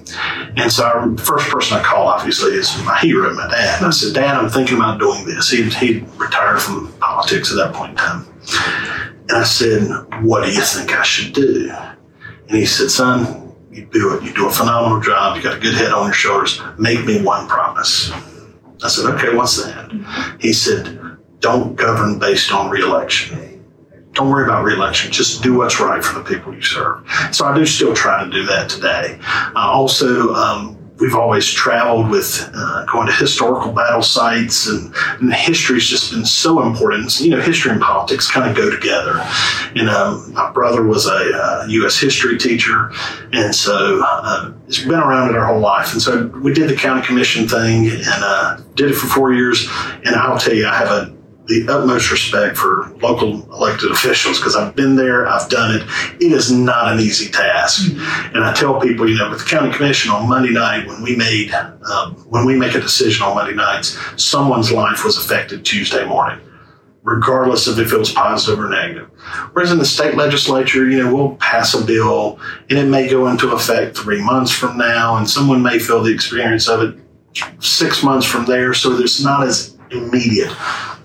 And 0.57 0.71
so 0.71 1.13
the 1.15 1.21
first 1.21 1.49
person 1.49 1.77
I 1.77 1.83
called, 1.83 2.07
obviously, 2.07 2.51
is 2.51 2.75
my 2.83 2.97
hero, 2.99 3.33
my 3.33 3.47
dad. 3.47 3.77
And 3.77 3.87
I 3.87 3.89
said, 3.89 4.13
Dad, 4.13 4.35
I'm 4.35 4.49
thinking 4.49 4.77
about 4.77 4.99
doing 4.99 5.25
this. 5.25 5.49
He 5.49 5.63
he 5.69 6.05
retired 6.17 6.61
from 6.61 6.93
politics 6.99 7.51
at 7.51 7.57
that 7.57 7.73
point 7.73 7.91
in 7.91 7.97
time. 7.97 8.25
And 9.29 9.37
I 9.37 9.43
said, 9.43 9.87
What 10.23 10.45
do 10.45 10.51
you 10.51 10.61
think 10.61 10.91
I 10.91 11.03
should 11.03 11.33
do? 11.33 11.71
And 12.47 12.57
he 12.57 12.65
said, 12.65 12.89
Son, 12.89 13.53
you 13.71 13.85
do 13.85 14.15
it. 14.15 14.23
You 14.23 14.33
do 14.33 14.47
a 14.47 14.51
phenomenal 14.51 15.01
job. 15.01 15.37
You 15.37 15.43
got 15.43 15.57
a 15.57 15.59
good 15.59 15.75
head 15.75 15.91
on 15.91 16.05
your 16.05 16.13
shoulders. 16.13 16.61
Make 16.77 17.05
me 17.05 17.21
one 17.21 17.47
promise. 17.47 18.11
I 18.83 18.87
said, 18.87 19.13
Okay, 19.15 19.35
what's 19.35 19.63
that? 19.63 19.89
Mm-hmm. 19.89 20.39
He 20.39 20.53
said, 20.53 21.17
Don't 21.39 21.75
govern 21.75 22.19
based 22.19 22.51
on 22.51 22.69
reelection 22.69 23.52
don't 24.13 24.29
worry 24.29 24.45
about 24.45 24.63
reelection. 24.63 25.11
Just 25.11 25.41
do 25.41 25.57
what's 25.57 25.79
right 25.79 26.03
for 26.03 26.17
the 26.19 26.25
people 26.25 26.53
you 26.53 26.61
serve. 26.61 27.07
So 27.31 27.45
I 27.45 27.55
do 27.55 27.65
still 27.65 27.93
try 27.93 28.23
to 28.23 28.29
do 28.29 28.45
that 28.45 28.69
today. 28.69 29.17
Uh, 29.23 29.59
also, 29.59 30.33
um, 30.33 30.77
we've 30.99 31.15
always 31.15 31.49
traveled 31.49 32.09
with 32.09 32.49
uh, 32.53 32.85
going 32.85 33.07
to 33.07 33.13
historical 33.13 33.71
battle 33.71 34.03
sites, 34.03 34.67
and, 34.67 34.93
and 35.19 35.33
history's 35.33 35.87
just 35.87 36.11
been 36.11 36.25
so 36.25 36.61
important. 36.61 37.19
You 37.19 37.31
know, 37.31 37.41
history 37.41 37.71
and 37.71 37.81
politics 37.81 38.29
kind 38.29 38.49
of 38.49 38.55
go 38.55 38.69
together. 38.69 39.19
And 39.75 39.89
um, 39.89 40.31
my 40.33 40.51
brother 40.51 40.83
was 40.83 41.07
a 41.07 41.31
uh, 41.33 41.65
U.S. 41.67 41.99
history 41.99 42.37
teacher, 42.37 42.91
and 43.31 43.53
so 43.53 44.03
uh, 44.05 44.53
it's 44.67 44.83
been 44.83 44.93
around 44.93 45.31
it 45.31 45.35
our 45.35 45.47
whole 45.47 45.59
life. 45.59 45.93
And 45.93 46.01
so 46.01 46.27
we 46.27 46.53
did 46.53 46.69
the 46.69 46.75
county 46.75 47.05
commission 47.05 47.47
thing 47.47 47.87
and 47.87 48.05
uh, 48.07 48.57
did 48.75 48.91
it 48.91 48.93
for 48.93 49.07
four 49.07 49.33
years. 49.33 49.67
And 50.05 50.15
I'll 50.15 50.37
tell 50.37 50.53
you, 50.53 50.67
I 50.67 50.75
have 50.75 50.89
a 50.89 51.22
the 51.45 51.65
utmost 51.67 52.09
respect 52.09 52.55
for 52.57 52.95
local 53.01 53.43
elected 53.53 53.91
officials 53.91 54.37
because 54.37 54.55
I've 54.55 54.75
been 54.75 54.95
there, 54.95 55.27
I've 55.27 55.49
done 55.49 55.75
it. 55.75 55.83
It 56.21 56.31
is 56.31 56.51
not 56.51 56.91
an 56.91 56.99
easy 56.99 57.29
task, 57.29 57.91
and 58.33 58.43
I 58.43 58.53
tell 58.53 58.79
people, 58.79 59.09
you 59.09 59.17
know, 59.17 59.29
with 59.29 59.39
the 59.39 59.45
county 59.45 59.71
commission 59.75 60.11
on 60.11 60.29
Monday 60.29 60.51
night 60.51 60.87
when 60.87 61.01
we 61.01 61.15
made 61.15 61.51
um, 61.53 62.13
when 62.29 62.45
we 62.45 62.57
make 62.57 62.75
a 62.75 62.79
decision 62.79 63.25
on 63.25 63.35
Monday 63.35 63.55
nights, 63.55 63.97
someone's 64.21 64.71
life 64.71 65.03
was 65.03 65.17
affected 65.17 65.65
Tuesday 65.65 66.05
morning, 66.05 66.39
regardless 67.03 67.67
of 67.67 67.77
if 67.77 67.91
it 67.91 67.97
was 67.97 68.11
positive 68.11 68.59
or 68.63 68.69
negative. 68.69 69.09
Whereas 69.51 69.71
in 69.71 69.79
the 69.79 69.85
state 69.85 70.15
legislature, 70.15 70.89
you 70.89 71.03
know, 71.03 71.13
we'll 71.13 71.35
pass 71.35 71.73
a 71.73 71.83
bill 71.83 72.39
and 72.69 72.79
it 72.79 72.87
may 72.87 73.09
go 73.09 73.27
into 73.27 73.51
effect 73.51 73.97
three 73.97 74.23
months 74.23 74.51
from 74.51 74.77
now, 74.77 75.17
and 75.17 75.29
someone 75.29 75.61
may 75.61 75.77
feel 75.77 76.01
the 76.01 76.13
experience 76.13 76.69
of 76.69 76.81
it 76.81 76.99
six 77.59 78.03
months 78.03 78.25
from 78.25 78.45
there, 78.45 78.73
so 78.73 78.97
it's 78.97 79.21
not 79.21 79.45
as 79.45 79.77
immediate. 79.91 80.51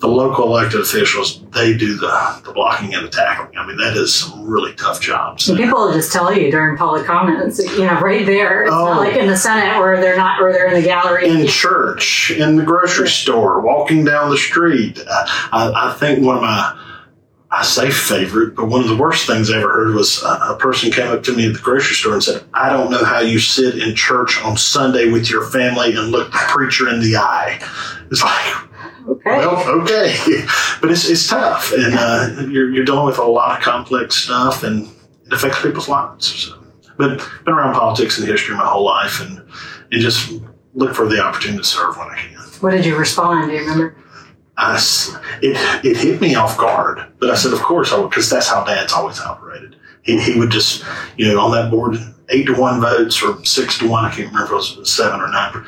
The 0.01 0.07
local 0.07 0.45
elected 0.45 0.81
officials, 0.81 1.43
they 1.51 1.77
do 1.77 1.97
the, 1.97 2.41
the 2.45 2.53
blocking 2.53 2.95
and 2.95 3.05
the 3.05 3.11
tackling. 3.11 3.57
I 3.59 3.67
mean, 3.67 3.77
that 3.79 3.97
is 3.97 4.15
some 4.15 4.47
really 4.47 4.73
tough 4.75 5.01
jobs. 5.01 5.49
And 5.49 5.59
people 5.59 5.79
will 5.87 5.93
just 5.93 6.13
tell 6.13 6.33
you 6.33 6.51
during 6.53 6.77
public 6.77 7.05
comments, 7.05 7.59
you 7.59 7.85
know, 7.85 7.99
right 8.01 8.25
there. 8.25 8.63
It's 8.63 8.73
Oh. 8.73 8.85
not 8.85 8.99
like 8.99 9.17
in 9.17 9.27
the 9.27 9.37
Senate 9.37 9.79
where 9.81 10.01
they're 10.01 10.17
not, 10.17 10.41
or 10.41 10.53
they're 10.53 10.69
in 10.69 10.75
the 10.75 10.83
gallery. 10.87 11.29
in 11.29 11.47
church, 11.49 12.31
in 12.31 12.55
the 12.57 12.63
grocery 12.63 13.09
store, 13.09 13.61
walking 13.61 14.05
down 14.05 14.31
the 14.31 14.37
street. 14.39 15.01
I, 15.11 15.73
I 15.75 15.97
think 15.99 16.25
one 16.25 16.37
of 16.37 16.43
my, 16.43 16.85
I 17.51 17.65
say 17.65 17.91
favorite, 17.91 18.55
but 18.55 18.67
one 18.67 18.83
of 18.83 18.89
the 18.89 18.97
worst 18.97 19.27
things 19.27 19.51
I 19.51 19.57
ever 19.59 19.73
heard 19.73 19.95
was 19.95 20.23
a, 20.23 20.27
a 20.53 20.57
person 20.61 20.93
came 20.93 21.09
up 21.11 21.23
to 21.25 21.33
me 21.35 21.49
at 21.49 21.55
the 21.55 21.59
grocery 21.61 21.97
store 21.97 22.13
and 22.13 22.23
said, 22.23 22.45
I 22.55 22.69
don't 22.69 22.91
know 22.91 23.03
how 23.05 23.21
you 23.21 23.39
sit 23.41 23.79
in 23.79 23.95
church 23.97 24.41
on 24.45 24.57
Sunday 24.57 25.11
with 25.11 25.29
your 25.31 25.45
family 25.47 25.97
and 25.97 26.11
look 26.13 26.31
the 26.31 26.39
preacher 26.49 26.89
in 26.89 27.01
the 27.01 27.17
eye. 27.17 27.59
It's 28.13 28.23
like, 28.23 28.68
okay. 29.09 29.31
well, 29.31 29.81
okay. 29.83 30.17
But 30.81 30.93
it's, 30.93 31.09
it's 31.09 31.27
tough. 31.27 31.73
And 31.73 31.95
uh, 31.95 32.47
you're, 32.49 32.73
you're 32.73 32.85
dealing 32.85 33.07
with 33.07 33.19
a 33.19 33.25
lot 33.25 33.59
of 33.59 33.65
complex 33.65 34.15
stuff 34.15 34.63
and 34.63 34.87
it 35.27 35.33
affects 35.33 35.61
people's 35.63 35.89
lives. 35.89 36.27
So. 36.27 36.65
But 36.97 37.19
been 37.45 37.55
around 37.55 37.75
politics 37.75 38.19
and 38.19 38.29
history 38.29 38.57
my 38.57 38.67
whole 38.67 38.85
life 38.85 39.21
and, 39.21 39.39
and 39.91 40.01
just 40.01 40.33
look 40.75 40.95
for 40.95 41.07
the 41.09 41.21
opportunity 41.21 41.59
to 41.59 41.65
serve 41.65 41.97
when 41.97 42.09
I 42.09 42.17
can. 42.17 42.39
what 42.61 42.71
did 42.71 42.85
you 42.85 42.97
respond? 42.97 43.51
Do 43.51 43.55
you 43.55 43.61
remember? 43.61 43.97
I, 44.57 44.77
it, 45.41 45.87
it 45.87 45.97
hit 45.97 46.21
me 46.21 46.35
off 46.35 46.59
guard, 46.59 47.07
but 47.21 47.31
I 47.31 47.37
said, 47.37 47.53
of 47.53 47.61
course 47.61 47.93
I 47.93 47.99
would, 47.99 48.11
because 48.11 48.29
that's 48.29 48.49
how 48.49 48.65
dad's 48.65 48.93
always 48.93 49.21
operated. 49.21 49.77
He, 50.03 50.19
he 50.21 50.39
would 50.39 50.51
just, 50.51 50.85
you 51.17 51.33
know, 51.33 51.41
on 51.41 51.53
that 51.53 51.71
board, 51.71 51.97
eight 52.29 52.47
to 52.47 52.55
one 52.55 52.81
votes 52.81 53.23
or 53.23 53.45
six 53.45 53.79
to 53.79 53.89
one, 53.89 54.05
I 54.05 54.11
can't 54.11 54.33
remember 54.33 54.57
if 54.57 54.73
it 54.73 54.79
was 54.79 54.93
seven 54.93 55.21
or 55.21 55.29
nine, 55.29 55.65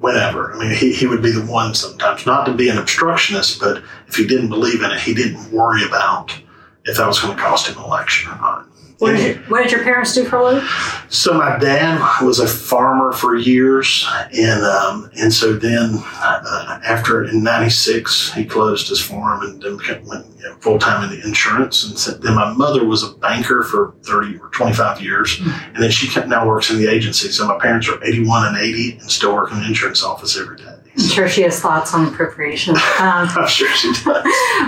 whatever. 0.00 0.54
I 0.54 0.58
mean, 0.58 0.74
he, 0.74 0.92
he 0.92 1.06
would 1.06 1.22
be 1.22 1.30
the 1.30 1.44
one 1.44 1.74
sometimes, 1.74 2.26
not 2.26 2.44
to 2.46 2.54
be 2.54 2.68
an 2.68 2.78
obstructionist, 2.78 3.60
but 3.60 3.82
if 4.08 4.16
he 4.16 4.26
didn't 4.26 4.48
believe 4.48 4.82
in 4.82 4.90
it, 4.90 5.00
he 5.00 5.14
didn't 5.14 5.50
worry 5.50 5.84
about 5.84 6.36
if 6.84 6.96
that 6.96 7.06
was 7.06 7.20
going 7.20 7.36
to 7.36 7.42
cost 7.42 7.68
him 7.68 7.78
an 7.78 7.84
election 7.84 8.30
or 8.30 8.36
not. 8.36 8.66
What 8.98 9.12
did, 9.12 9.36
your, 9.36 9.44
what 9.48 9.62
did 9.62 9.72
your 9.72 9.84
parents 9.84 10.14
do 10.14 10.24
for 10.24 10.36
a 10.36 10.44
living? 10.44 10.68
So 11.10 11.34
my 11.34 11.58
dad 11.58 12.00
was 12.24 12.38
a 12.38 12.48
farmer 12.48 13.12
for 13.12 13.36
years, 13.36 14.08
and 14.32 14.64
um, 14.64 15.10
and 15.20 15.30
so 15.30 15.52
then 15.52 15.90
uh, 16.02 16.80
after 16.82 17.24
in 17.24 17.42
'96 17.42 18.32
he 18.32 18.46
closed 18.46 18.88
his 18.88 19.00
farm 19.00 19.42
and 19.42 19.60
then 19.60 19.76
went 20.06 20.26
you 20.38 20.42
know, 20.44 20.56
full 20.60 20.78
time 20.78 21.04
in 21.04 21.10
the 21.10 21.26
insurance. 21.26 21.84
And 21.84 21.98
so 21.98 22.12
then 22.12 22.34
my 22.34 22.52
mother 22.54 22.86
was 22.86 23.02
a 23.02 23.12
banker 23.18 23.62
for 23.64 23.94
30 24.02 24.38
or 24.38 24.48
25 24.48 25.02
years, 25.02 25.40
and 25.40 25.76
then 25.76 25.90
she 25.90 26.08
kept, 26.08 26.28
now 26.28 26.46
works 26.46 26.70
in 26.70 26.78
the 26.78 26.88
agency. 26.88 27.28
So 27.28 27.46
my 27.46 27.58
parents 27.58 27.88
are 27.88 28.02
81 28.02 28.48
and 28.48 28.56
80 28.56 28.98
and 28.98 29.10
still 29.10 29.34
work 29.34 29.52
in 29.52 29.58
the 29.60 29.66
insurance 29.66 30.02
office 30.02 30.38
every 30.38 30.56
day. 30.56 30.75
I'm 30.98 31.04
sure 31.04 31.28
she 31.28 31.42
has 31.42 31.60
thoughts 31.60 31.92
on 31.92 32.08
appropriation. 32.08 32.74
Um, 32.74 32.80
I'm 32.98 33.48
sure 33.48 33.68
she 33.74 33.92
does. 33.92 34.04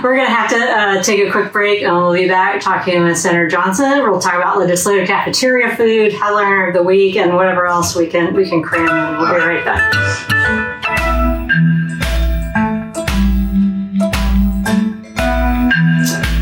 We're 0.03 0.15
going 0.15 0.27
to 0.27 0.33
have 0.33 0.49
to 0.51 0.57
uh, 0.57 1.03
take 1.03 1.27
a 1.27 1.31
quick 1.31 1.51
break 1.51 1.81
and 1.81 1.95
we'll 1.95 2.13
be 2.13 2.27
back 2.27 2.61
talking 2.61 3.03
with 3.03 3.17
Senator 3.17 3.47
Johnson. 3.47 4.03
We'll 4.03 4.19
talk 4.19 4.35
about 4.35 4.59
legislative 4.59 5.07
cafeteria 5.07 5.75
food, 5.75 6.13
headliner 6.13 6.67
of 6.67 6.73
the 6.75 6.83
week, 6.83 7.15
and 7.15 7.35
whatever 7.35 7.65
else 7.65 7.95
we 7.95 8.07
can 8.07 8.35
we 8.35 8.47
can 8.47 8.61
cram 8.61 8.87
in. 8.87 9.19
We'll 9.19 9.33
be 9.33 9.39
right 9.39 9.65
back. 9.65 10.38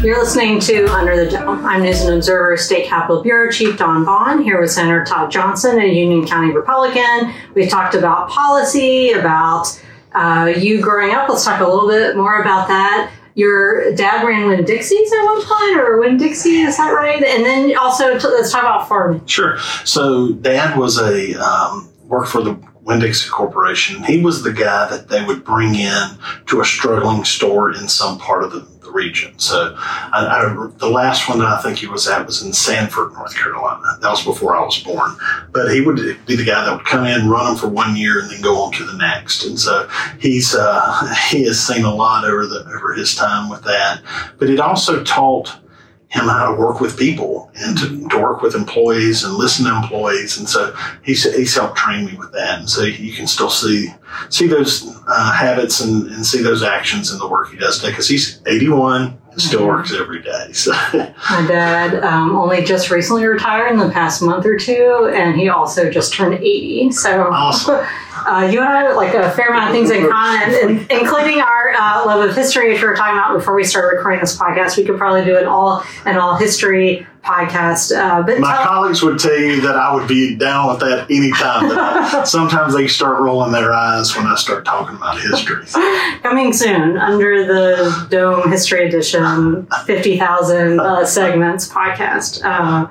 You're 0.07 0.23
listening 0.23 0.61
to 0.61 0.85
Under 0.85 1.21
the 1.21 1.29
Dome. 1.29 1.65
I'm 1.65 1.81
News 1.81 1.99
and 1.99 2.13
Observer 2.13 2.55
State 2.55 2.87
Capitol 2.87 3.21
Bureau 3.21 3.51
Chief 3.51 3.77
Dawn 3.77 4.05
Vaughan 4.05 4.41
here 4.41 4.61
with 4.61 4.71
Senator 4.71 5.03
Todd 5.03 5.29
Johnson, 5.29 5.81
a 5.81 5.85
Union 5.85 6.25
County 6.25 6.53
Republican. 6.53 7.33
We've 7.55 7.69
talked 7.69 7.93
about 7.93 8.29
policy, 8.29 9.11
about 9.11 9.67
uh, 10.13 10.53
you 10.55 10.79
growing 10.79 11.13
up. 11.13 11.27
Let's 11.27 11.43
talk 11.43 11.59
a 11.59 11.67
little 11.67 11.89
bit 11.89 12.15
more 12.15 12.39
about 12.39 12.69
that. 12.69 13.11
Your 13.35 13.93
dad 13.95 14.25
ran 14.25 14.47
Winn 14.47 14.63
Dixie's 14.63 15.11
at 15.11 15.25
one 15.25 15.43
point, 15.43 15.77
or 15.77 15.99
Winn 15.99 16.15
Dixie, 16.15 16.61
is 16.61 16.77
that 16.77 16.91
right? 16.91 17.21
And 17.21 17.43
then 17.43 17.77
also, 17.77 18.17
t- 18.17 18.27
let's 18.29 18.49
talk 18.49 18.61
about 18.61 18.87
farming. 18.87 19.25
Sure. 19.25 19.57
So 19.83 20.31
dad 20.31 20.77
was 20.77 21.01
a 21.01 21.33
um, 21.33 21.89
worked 22.05 22.29
for 22.29 22.41
the 22.41 22.53
Winn-Dixie 22.87 23.29
Corporation. 23.29 24.01
He 24.03 24.21
was 24.23 24.43
the 24.43 24.53
guy 24.53 24.87
that 24.89 25.09
they 25.09 25.21
would 25.21 25.43
bring 25.43 25.75
in 25.75 26.07
to 26.45 26.61
a 26.61 26.65
struggling 26.65 27.25
store 27.25 27.75
in 27.75 27.89
some 27.89 28.17
part 28.17 28.43
of 28.43 28.53
the, 28.53 28.61
the 28.79 28.89
region. 28.91 29.37
So 29.39 29.75
I, 29.77 30.25
I, 30.25 30.67
the 30.77 30.89
last 30.89 31.27
one 31.27 31.39
that 31.39 31.49
I 31.49 31.61
think 31.61 31.79
he 31.79 31.87
was 31.87 32.07
at 32.07 32.25
was 32.25 32.41
in 32.41 32.53
Sanford, 32.53 33.11
North 33.11 33.35
Carolina. 33.35 33.97
That 33.99 34.09
was 34.09 34.23
before 34.23 34.55
I 34.55 34.63
was 34.63 34.81
born. 34.81 35.17
But 35.51 35.73
he 35.73 35.81
would 35.81 35.97
be 36.25 36.37
the 36.37 36.45
guy 36.45 36.63
that 36.63 36.77
would 36.77 36.85
come 36.85 37.05
in, 37.05 37.27
run 37.27 37.47
them 37.47 37.55
for 37.57 37.67
one 37.67 37.97
year, 37.97 38.21
and 38.21 38.31
then 38.31 38.41
go 38.41 38.61
on 38.61 38.71
to 38.73 38.85
the 38.85 38.95
next. 38.95 39.43
And 39.43 39.59
so 39.59 39.89
he's 40.21 40.55
uh, 40.55 41.13
he 41.29 41.43
has 41.43 41.59
seen 41.59 41.83
a 41.83 41.93
lot 41.93 42.23
over 42.23 42.47
the 42.47 42.63
over 42.73 42.93
his 42.93 43.15
time 43.15 43.49
with 43.49 43.63
that. 43.63 44.01
But 44.37 44.49
it 44.49 44.61
also 44.61 45.03
taught 45.03 45.59
him 46.09 46.25
how 46.27 46.51
to 46.53 46.57
work 46.59 46.79
with 46.79 46.97
people 46.97 47.51
and 47.55 47.77
to, 47.77 48.07
to 48.09 48.17
work 48.17 48.41
with 48.41 48.55
employees 48.55 49.23
and 49.25 49.33
listen 49.33 49.65
to 49.65 49.75
employees. 49.75 50.37
And 50.37 50.47
so 50.47 50.73
he's, 51.03 51.23
he's 51.35 51.53
helped 51.53 51.75
train 51.77 52.05
me 52.05 52.13
with 52.15 52.31
that. 52.31 52.59
And 52.59 52.69
so 52.69 52.83
you 52.83 53.11
can 53.13 53.27
still 53.27 53.49
see, 53.49 53.89
see 54.29 54.47
those 54.47 54.97
uh, 55.07 55.31
habits 55.33 55.81
and, 55.81 56.07
and 56.11 56.25
see 56.25 56.41
those 56.41 56.63
actions 56.63 57.11
in 57.11 57.19
the 57.19 57.27
work 57.27 57.51
he 57.51 57.57
does 57.57 57.79
today. 57.79 57.93
Cause 57.93 58.07
he's 58.07 58.41
81 58.47 59.19
and 59.31 59.41
still 59.41 59.61
Mhm. 59.61 59.67
works 59.67 59.93
every 59.93 60.21
day. 60.21 60.53
So 60.53 60.71
My 60.93 61.45
dad 61.45 62.01
um, 62.05 62.37
only 62.37 62.63
just 62.63 62.89
recently 62.89 63.25
retired 63.25 63.71
in 63.73 63.77
the 63.77 63.89
past 63.89 64.21
month 64.21 64.45
or 64.45 64.57
two, 64.57 65.11
and 65.13 65.35
he 65.35 65.49
also 65.49 65.89
just 65.91 66.13
turned 66.13 66.35
80. 66.35 66.91
So 66.91 67.23
Awesome. 67.31 67.85
uh, 68.25 68.49
you 68.51 68.59
and 68.59 68.69
I 68.69 68.83
have 68.83 68.95
like 68.95 69.13
a 69.13 69.31
fair 69.31 69.49
amount 69.49 69.69
of 69.69 69.71
things 69.73 69.91
in 69.91 70.09
common, 70.09 70.53
in- 70.53 70.87
including 70.89 71.39
our 71.41 71.71
uh, 71.77 72.05
love 72.05 72.29
of 72.29 72.35
history, 72.35 72.71
which 72.71 72.81
we 72.81 72.87
were 72.87 72.95
talking 72.95 73.17
about 73.17 73.37
before 73.37 73.55
we 73.55 73.63
started 73.63 73.97
recording 73.97 74.19
this 74.21 74.37
podcast. 74.37 74.77
We 74.77 74.85
could 74.85 74.97
probably 74.97 75.25
do 75.25 75.37
an 75.37 75.45
all 75.45 75.83
an 76.05 76.17
all 76.17 76.35
history 76.35 77.05
podcast. 77.23 77.95
Uh, 77.95 78.23
but 78.23 78.39
my 78.39 78.55
tell- 78.55 78.65
colleagues 78.65 79.01
would 79.03 79.19
tell 79.19 79.37
you 79.37 79.61
that 79.61 79.75
I 79.75 79.93
would 79.93 80.07
be 80.07 80.35
down 80.35 80.69
with 80.69 80.79
that 80.79 81.11
anytime. 81.11 82.25
Sometimes 82.25 82.73
they 82.73 82.87
start 82.87 83.19
rolling 83.19 83.51
their 83.51 83.73
eyes 83.73 84.15
when 84.15 84.25
I 84.25 84.35
start 84.35 84.65
talking 84.65 84.95
about 84.95 85.19
history. 85.19 85.65
coming 86.23 86.53
soon 86.53 86.97
under 86.97 87.45
the 87.45 88.07
Dome 88.09 88.49
History 88.49 88.87
Edition, 88.87 89.67
50,000 89.85 90.79
uh, 90.79 91.05
segments 91.05 91.67
podcast. 91.67 92.41
Uh, 92.43 92.87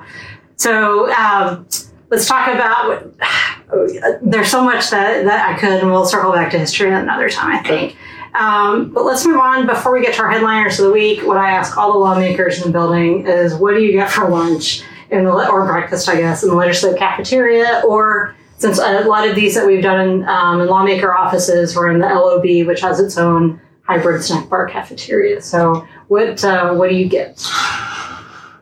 so 0.55 1.11
um, 1.13 1.67
let's 2.09 2.27
talk 2.27 2.47
about. 2.53 3.13
There's 4.21 4.49
so 4.49 4.63
much 4.63 4.89
that, 4.91 5.25
that 5.25 5.49
I 5.49 5.59
could, 5.59 5.81
and 5.81 5.91
we'll 5.91 6.05
circle 6.05 6.31
back 6.31 6.51
to 6.51 6.59
history 6.59 6.91
another 6.91 7.29
time, 7.29 7.55
I 7.55 7.67
think. 7.67 7.97
Um, 8.33 8.89
but 8.93 9.03
let's 9.03 9.25
move 9.25 9.39
on 9.39 9.65
before 9.65 9.93
we 9.93 10.01
get 10.01 10.13
to 10.15 10.21
our 10.21 10.31
headliners 10.31 10.79
of 10.79 10.85
the 10.85 10.91
week. 10.91 11.25
What 11.25 11.37
I 11.37 11.51
ask 11.51 11.77
all 11.77 11.93
the 11.93 11.99
lawmakers 11.99 12.57
in 12.57 12.67
the 12.67 12.71
building 12.71 13.25
is, 13.25 13.55
what 13.55 13.73
do 13.73 13.81
you 13.81 13.91
get 13.91 14.11
for 14.11 14.29
lunch 14.29 14.83
in 15.09 15.25
the 15.25 15.31
or 15.31 15.65
breakfast, 15.65 16.07
I 16.07 16.17
guess, 16.17 16.43
in 16.43 16.49
the 16.49 16.55
legislative 16.55 16.99
cafeteria, 16.99 17.81
or 17.85 18.35
since 18.57 18.79
a 18.79 19.01
lot 19.01 19.27
of 19.27 19.35
these 19.35 19.55
that 19.55 19.65
we've 19.65 19.83
done 19.83 20.07
in, 20.07 20.23
um, 20.27 20.61
in 20.61 20.67
lawmaker 20.67 21.13
offices 21.13 21.75
were 21.75 21.89
in 21.89 21.99
the 21.99 22.07
LOB, 22.07 22.67
which 22.67 22.81
has 22.81 22.99
its 22.99 23.17
own 23.17 23.59
hybrid 23.83 24.23
snack 24.23 24.49
bar 24.49 24.67
cafeteria. 24.67 25.41
So, 25.41 25.87
what 26.07 26.43
uh, 26.43 26.73
what 26.73 26.89
do 26.89 26.95
you 26.95 27.07
get? 27.07 27.39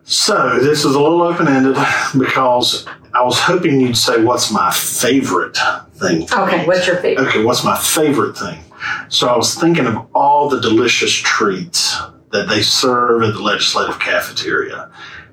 So 0.07 0.59
this 0.59 0.85
is 0.85 0.93
a 0.93 1.01
little 1.01 1.23
open 1.23 1.47
ended 1.47 1.75
because 2.17 2.85
I 3.15 3.23
was 3.23 3.39
hoping 3.39 3.79
you'd 3.79 3.97
say, 3.97 4.21
"What's 4.21 4.51
my 4.51 4.71
favorite 4.71 5.57
thing?" 5.95 6.27
Okay, 6.31 6.61
eat?" 6.61 6.67
what's 6.67 6.85
your 6.85 6.97
favorite? 6.97 7.27
Okay, 7.27 7.43
what's 7.43 7.63
my 7.63 7.77
favorite 7.77 8.37
thing? 8.37 8.59
So 9.07 9.27
I 9.27 9.37
was 9.37 9.55
thinking 9.55 9.87
of 9.87 10.07
all 10.13 10.49
the 10.49 10.59
delicious 10.59 11.13
treats 11.13 11.97
that 12.31 12.49
they 12.49 12.61
serve 12.61 13.23
at 13.23 13.33
the 13.33 13.41
legislative 13.41 13.99
cafeteria. 13.99 14.89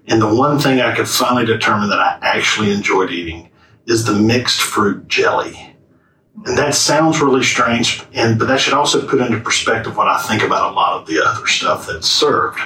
And 0.07 0.21
the 0.23 0.33
one 0.33 0.59
thing 0.59 0.81
I 0.81 0.95
could 0.95 1.09
finally 1.09 1.45
determine 1.45 1.89
that 1.91 1.99
I 1.99 2.19
actually 2.23 2.71
enjoyed 2.71 3.11
eating 3.11 3.51
is 3.87 4.05
the 4.05 4.15
mixed 4.15 4.61
fruit 4.61 5.09
jelly. 5.09 5.72
And 6.45 6.59
that 6.59 6.75
sounds 6.75 7.21
really 7.21 7.45
strange, 7.45 8.03
and 8.15 8.39
but 8.39 8.49
that 8.49 8.59
should 8.59 8.73
also 8.75 9.07
put 9.07 9.21
into 9.21 9.39
perspective 9.39 9.97
what 9.97 10.09
I 10.09 10.21
think 10.23 10.43
about 10.43 10.73
a 10.73 10.75
lot 10.75 11.01
of 11.01 11.07
the 11.07 11.23
other 11.25 11.47
stuff 11.47 11.87
that's 11.87 12.09
served. 12.09 12.59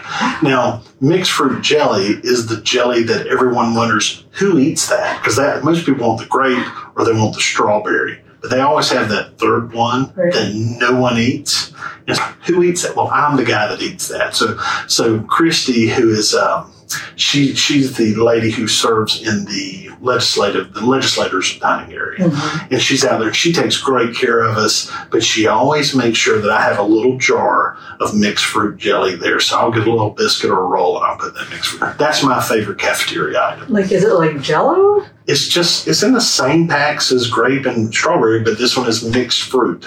Now, 0.42 0.82
mixed 1.00 1.32
fruit 1.32 1.62
jelly 1.62 2.06
is 2.22 2.46
the 2.46 2.60
jelly 2.62 3.02
that 3.02 3.26
everyone 3.26 3.74
wonders 3.74 4.24
who 4.32 4.58
eats 4.58 4.88
that 4.88 5.20
because 5.20 5.36
that 5.36 5.64
most 5.64 5.84
people 5.84 6.06
want 6.08 6.20
the 6.20 6.26
grape 6.26 6.64
or 6.96 7.04
they 7.04 7.12
want 7.12 7.34
the 7.34 7.40
strawberry, 7.40 8.20
but 8.40 8.50
they 8.50 8.60
always 8.60 8.88
have 8.90 9.08
that 9.10 9.36
third 9.38 9.72
one 9.74 10.12
Right. 10.14 10.32
that 10.32 10.54
no 10.54 10.98
one 10.98 11.18
eats. 11.18 11.72
And 12.06 12.16
who 12.46 12.62
eats 12.62 12.82
that? 12.82 12.94
Well, 12.96 13.08
I'm 13.12 13.36
the 13.36 13.44
guy 13.44 13.66
that 13.66 13.82
eats 13.82 14.06
that. 14.08 14.34
So, 14.36 14.56
so 14.86 15.20
Christy, 15.22 15.88
who 15.88 16.10
is 16.10 16.34
um, 16.34 16.72
she 17.16 17.54
she's 17.54 17.96
the 17.96 18.14
lady 18.14 18.50
who 18.50 18.66
serves 18.68 19.22
in 19.22 19.44
the 19.46 19.90
legislative 20.00 20.72
the 20.74 20.84
legislators 20.84 21.58
dining 21.58 21.92
area, 21.96 22.28
Mhm. 22.28 22.70
and 22.72 22.82
she's 22.82 23.04
out 23.04 23.18
there. 23.20 23.32
She 23.32 23.52
takes 23.52 23.76
great 23.78 24.14
care 24.14 24.40
of 24.40 24.56
us, 24.56 24.90
but 25.10 25.24
she 25.24 25.46
always 25.46 25.94
makes 25.94 26.18
sure 26.18 26.38
that 26.40 26.50
I 26.50 26.60
have 26.62 26.78
a 26.78 26.82
little 26.82 27.18
jar 27.18 27.76
of 27.98 28.14
mixed 28.14 28.44
fruit 28.44 28.76
jelly 28.76 29.16
there. 29.16 29.40
So 29.40 29.56
I'll 29.58 29.70
get 29.72 29.86
a 29.86 29.90
little 29.90 30.10
biscuit 30.10 30.50
or 30.50 30.60
a 30.60 30.66
roll, 30.66 30.96
and 30.96 31.06
I'll 31.06 31.16
put 31.16 31.34
that 31.34 31.50
mixed 31.50 31.70
fruit. 31.70 31.98
That's 31.98 32.22
my 32.22 32.40
favorite 32.42 32.78
cafeteria 32.78 33.42
item. 33.42 33.66
Like, 33.72 33.90
is 33.90 34.04
it 34.04 34.12
like 34.14 34.40
Jello? 34.42 35.04
It's 35.26 35.48
just 35.48 35.88
it's 35.88 36.02
in 36.04 36.12
the 36.12 36.20
same 36.20 36.68
packs 36.68 37.10
as 37.10 37.26
grape 37.28 37.66
and 37.66 37.92
strawberry, 37.92 38.40
but 38.40 38.58
this 38.58 38.76
one 38.76 38.86
is 38.88 39.02
mixed 39.02 39.42
fruit, 39.44 39.86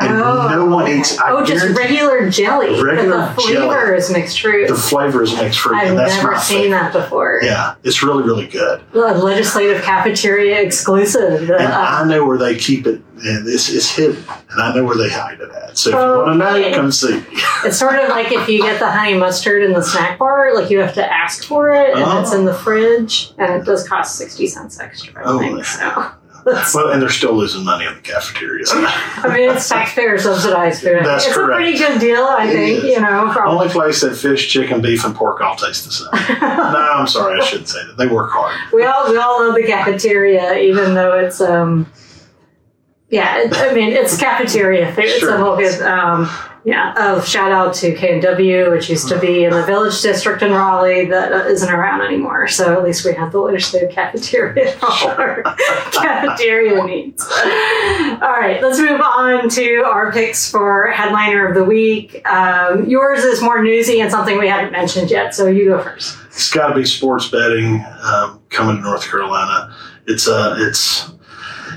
and 0.00 0.12
Oh, 0.12 0.48
no 0.50 0.66
one 0.66 0.84
okay. 0.84 0.98
eats. 1.00 1.18
I 1.18 1.30
oh, 1.30 1.44
just 1.44 1.66
regular 1.78 2.28
jelly. 2.28 2.82
Regular 2.82 3.16
the 3.28 3.34
flavor 3.40 3.60
jelly. 3.60 3.96
is 3.96 4.10
mixed 4.10 4.40
fruit. 4.40 4.68
The 4.68 4.74
flavor 4.74 5.22
is 5.22 5.32
mixed 5.36 5.60
fruit, 5.60 5.76
I've 5.76 5.94
never 5.94 6.36
seen 6.38 6.62
favorite. 6.64 6.70
that 6.70 6.92
before. 6.92 7.40
Yeah, 7.42 7.76
it's 7.84 8.02
really 8.02 8.24
really 8.24 8.46
good. 8.48 8.82
A 8.94 8.98
legislative 8.98 9.82
cafeteria 9.82 10.60
exclusive. 10.60 11.46
The, 11.46 11.54
And 11.58 11.72
uh, 11.72 11.86
I 12.00 12.04
know 12.06 12.26
where 12.26 12.38
they 12.38 12.56
keep 12.56 12.86
it, 12.88 13.02
and 13.24 13.46
it's, 13.48 13.68
it's 13.72 13.88
hidden, 13.94 14.16
and 14.50 14.60
I 14.60 14.74
know 14.74 14.84
where 14.84 14.96
they 14.96 15.08
hide 15.10 15.40
it 15.40 15.50
at. 15.52 15.78
So 15.78 15.90
if 15.90 15.94
you 15.94 16.00
want 16.00 16.32
to 16.32 16.34
know, 16.38 16.56
Okay. 16.56 16.72
come 16.74 16.90
see. 16.90 17.14
me. 17.20 17.24
it's 17.64 17.78
sort 17.78 17.94
of 17.96 18.08
like 18.08 18.32
if 18.32 18.48
you 18.48 18.62
get 18.62 18.78
the 18.80 18.90
honey 18.90 19.14
mustard 19.14 19.62
in 19.62 19.72
the 19.72 19.82
snack 19.82 20.18
bar, 20.18 20.54
like 20.54 20.70
you 20.70 20.80
have 20.80 20.94
to 20.94 21.12
ask 21.12 21.44
for 21.44 21.70
it, 21.72 21.94
and 21.94 22.02
Oh. 22.04 22.20
it's 22.20 22.32
in 22.32 22.44
the 22.44 22.54
fridge, 22.54 23.32
and 23.38 23.54
it 23.54 23.64
does 23.64 23.86
cost 23.88 24.16
sixty 24.16 24.48
cents 24.48 24.80
extra. 24.80 25.20
I 25.24 25.30
Oh, 25.30 25.38
think 25.38 25.58
yeah. 25.58 25.62
so. 25.64 26.10
Well, 26.74 26.90
and 26.90 27.00
they're 27.00 27.08
still 27.08 27.32
losing 27.34 27.64
money 27.64 27.86
on 27.86 27.94
the 27.94 28.00
cafeteria. 28.00 28.64
I 28.68 29.30
mean, 29.34 29.50
it's 29.50 29.68
taxpayer 29.68 30.18
subsidized 30.18 30.82
food. 30.82 31.04
That's 31.04 31.24
it's 31.26 31.34
correct. 31.34 31.52
a 31.52 31.54
pretty 31.56 31.78
good 31.78 32.00
deal, 32.00 32.22
I 32.22 32.46
It 32.46 32.52
think. 32.52 32.78
is. 32.84 32.90
You 32.94 33.00
know, 33.00 33.32
for 33.32 33.44
Only 33.46 33.68
place 33.68 34.00
that 34.02 34.14
fish, 34.16 34.50
chicken, 34.52 34.82
beef, 34.82 35.04
and 35.04 35.14
pork 35.14 35.40
all 35.40 35.56
taste 35.56 35.84
the 35.86 35.92
same. 35.92 36.38
no, 36.40 36.90
I'm 36.94 37.06
sorry, 37.06 37.40
I 37.40 37.44
shouldn't 37.44 37.68
say 37.68 37.84
that. 37.86 37.96
They 37.96 38.06
work 38.08 38.30
hard. 38.32 38.54
we 38.72 38.84
all 38.84 39.10
we 39.10 39.16
all 39.16 39.46
love 39.46 39.54
the 39.54 39.62
cafeteria, 39.64 40.54
even 40.58 40.94
though 40.94 41.18
it's 41.18 41.40
um, 41.40 41.90
yeah. 43.08 43.38
It, 43.42 43.54
I 43.56 43.72
mean, 43.74 43.90
it's 43.92 44.18
cafeteria 44.18 44.92
food, 44.92 45.08
Sure. 45.08 45.30
so 45.30 45.42
we'll 45.42 45.56
get 45.58 45.80
um, 45.82 46.28
yeah. 46.64 46.94
Oh, 46.96 47.20
shout 47.20 47.52
out 47.52 47.74
to 47.74 47.94
K 47.94 48.14
and 48.14 48.22
W, 48.22 48.70
which 48.70 48.88
used 48.88 49.08
to 49.08 49.18
be 49.18 49.44
in 49.44 49.50
the 49.50 49.64
Village 49.64 50.00
District 50.00 50.42
in 50.42 50.50
Raleigh, 50.50 51.04
that 51.06 51.32
uh, 51.32 51.44
isn't 51.44 51.70
around 51.70 52.00
anymore. 52.00 52.48
So 52.48 52.72
at 52.72 52.82
least 52.82 53.04
we 53.04 53.12
have 53.12 53.32
the 53.32 53.38
legislative 53.38 53.90
cafeteria 53.90 54.72
for 54.78 54.86
our 54.86 55.42
cafeteria 55.92 56.82
needs. 56.84 57.22
All 57.22 58.30
right, 58.32 58.58
let's 58.62 58.78
move 58.78 59.00
on 59.00 59.50
to 59.50 59.84
our 59.84 60.10
picks 60.10 60.50
for 60.50 60.88
headliner 60.88 61.46
of 61.46 61.54
the 61.54 61.64
week. 61.64 62.26
Um, 62.26 62.88
yours 62.88 63.24
is 63.24 63.42
more 63.42 63.62
newsy 63.62 64.00
and 64.00 64.10
something 64.10 64.38
we 64.38 64.48
haven't 64.48 64.72
mentioned 64.72 65.10
yet, 65.10 65.34
so 65.34 65.46
you 65.46 65.66
go 65.66 65.82
first. 65.82 66.16
It's 66.26 66.50
got 66.50 66.68
to 66.68 66.74
be 66.74 66.86
sports 66.86 67.28
betting 67.28 67.84
um, 68.02 68.40
coming 68.48 68.76
to 68.76 68.82
North 68.82 69.08
Carolina. 69.08 69.74
It's 70.06 70.26
uh, 70.26 70.56
it's 70.58 71.10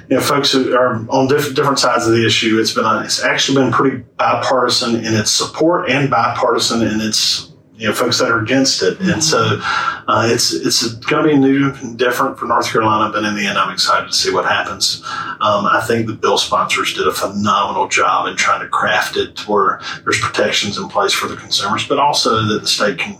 you 0.09 0.15
know, 0.15 0.21
folks 0.21 0.51
who 0.51 0.75
are 0.75 1.05
on 1.09 1.27
diff- 1.27 1.53
different 1.53 1.79
sides 1.79 2.07
of 2.07 2.13
the 2.13 2.25
issue. 2.25 2.59
It's 2.59 2.73
been 2.73 2.85
a, 2.85 3.01
it's 3.03 3.23
actually 3.23 3.63
been 3.63 3.71
pretty 3.71 3.97
bipartisan 4.17 4.95
in 4.95 5.13
its 5.13 5.31
support 5.31 5.89
and 5.89 6.09
bipartisan 6.09 6.81
in 6.81 7.01
its 7.01 7.51
you 7.75 7.87
know 7.87 7.93
folks 7.93 8.17
that 8.19 8.29
are 8.29 8.39
against 8.39 8.81
it. 8.83 8.99
And 8.99 9.23
so 9.23 9.59
uh, 9.61 10.27
it's 10.31 10.53
it's 10.53 10.93
going 10.95 11.23
to 11.23 11.29
be 11.29 11.37
new 11.37 11.71
and 11.71 11.97
different 11.97 12.39
for 12.39 12.45
North 12.45 12.71
Carolina. 12.71 13.11
But 13.11 13.23
in 13.23 13.35
the 13.35 13.45
end, 13.45 13.57
I'm 13.57 13.73
excited 13.73 14.07
to 14.07 14.13
see 14.13 14.33
what 14.33 14.45
happens. 14.45 15.03
Um, 15.05 15.65
I 15.65 15.83
think 15.85 16.07
the 16.07 16.13
bill 16.13 16.37
sponsors 16.37 16.93
did 16.93 17.07
a 17.07 17.13
phenomenal 17.13 17.87
job 17.87 18.27
in 18.27 18.35
trying 18.35 18.61
to 18.61 18.69
craft 18.69 19.17
it 19.17 19.35
to 19.37 19.51
where 19.51 19.81
there's 20.03 20.19
protections 20.19 20.77
in 20.77 20.87
place 20.87 21.13
for 21.13 21.27
the 21.27 21.35
consumers, 21.35 21.87
but 21.87 21.99
also 21.99 22.43
that 22.45 22.61
the 22.61 22.67
state 22.67 22.97
can 22.97 23.17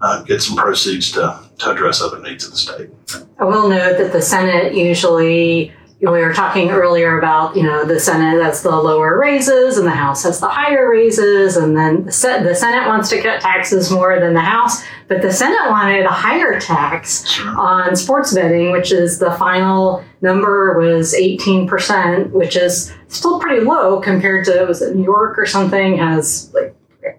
uh, 0.00 0.22
get 0.22 0.42
some 0.42 0.56
proceeds 0.56 1.12
to, 1.12 1.40
to 1.58 1.70
address 1.70 2.00
other 2.00 2.20
needs 2.20 2.44
of 2.44 2.50
the 2.50 2.56
state. 2.56 2.90
I 3.38 3.44
will 3.44 3.68
note 3.68 3.98
that 3.98 4.12
the 4.12 4.20
Senate 4.20 4.74
usually, 4.74 5.72
we 6.12 6.20
were 6.20 6.32
talking 6.32 6.70
earlier 6.70 7.18
about, 7.18 7.56
you 7.56 7.62
know, 7.62 7.84
the 7.84 7.98
Senate 7.98 8.42
has 8.42 8.62
the 8.62 8.70
lower 8.70 9.18
raises 9.18 9.78
and 9.78 9.86
the 9.86 9.92
House 9.92 10.22
has 10.24 10.40
the 10.40 10.48
higher 10.48 10.90
raises, 10.90 11.56
and 11.56 11.76
then 11.76 12.04
the, 12.04 12.12
Senate 12.12 12.86
wants 12.86 13.08
to 13.10 13.22
cut 13.22 13.40
taxes 13.40 13.90
more 13.90 14.18
than 14.20 14.34
the 14.34 14.40
House, 14.40 14.84
but 15.08 15.22
the 15.22 15.32
Senate 15.32 15.70
wanted 15.70 16.04
a 16.04 16.10
higher 16.10 16.60
tax 16.60 17.38
on 17.40 17.96
sports 17.96 18.34
betting, 18.34 18.72
which 18.72 18.92
is 18.92 19.18
the 19.18 19.32
final 19.32 20.04
number 20.20 20.78
was 20.78 21.14
18%, 21.14 22.30
which 22.30 22.56
is 22.56 22.92
still 23.08 23.40
pretty 23.40 23.64
low 23.64 24.00
compared 24.00 24.44
to, 24.46 24.64
was 24.64 24.82
it 24.82 24.94
New 24.96 25.04
York 25.04 25.38
or 25.38 25.46
something, 25.46 25.98
has 25.98 26.52
like 26.54 26.74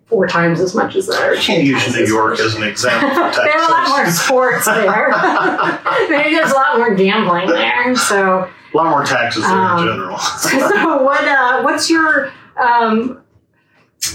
four 0.08 0.28
times 0.28 0.60
as 0.60 0.76
much 0.76 0.96
as 0.96 1.08
that. 1.08 1.22
or 1.22 1.36
I 1.36 1.38
can't 1.38 1.64
use 1.64 1.94
New 1.94 2.06
York 2.06 2.40
as 2.40 2.56
an 2.56 2.64
example 2.64 3.10
for 3.10 3.42
There 3.44 3.58
are 3.58 3.68
a 3.68 3.72
lot 3.72 3.90
more 3.90 4.12
sports 4.12 4.66
there. 4.66 5.10
Maybe 6.10 6.36
there's 6.36 6.52
a 6.52 6.56
lot 6.56 6.78
more 6.78 6.96
gambling 6.96 7.50
there. 7.50 7.96
So, 7.96 8.50
lot 8.76 8.90
more 8.90 9.04
taxes 9.04 9.44
there 9.44 9.52
Um, 9.52 9.80
in 9.80 9.94
general. 9.94 10.18
so 10.40 11.04
what? 11.04 11.24
Uh, 11.28 11.62
what's 11.64 11.90
your? 11.90 12.32
Um, 12.58 13.22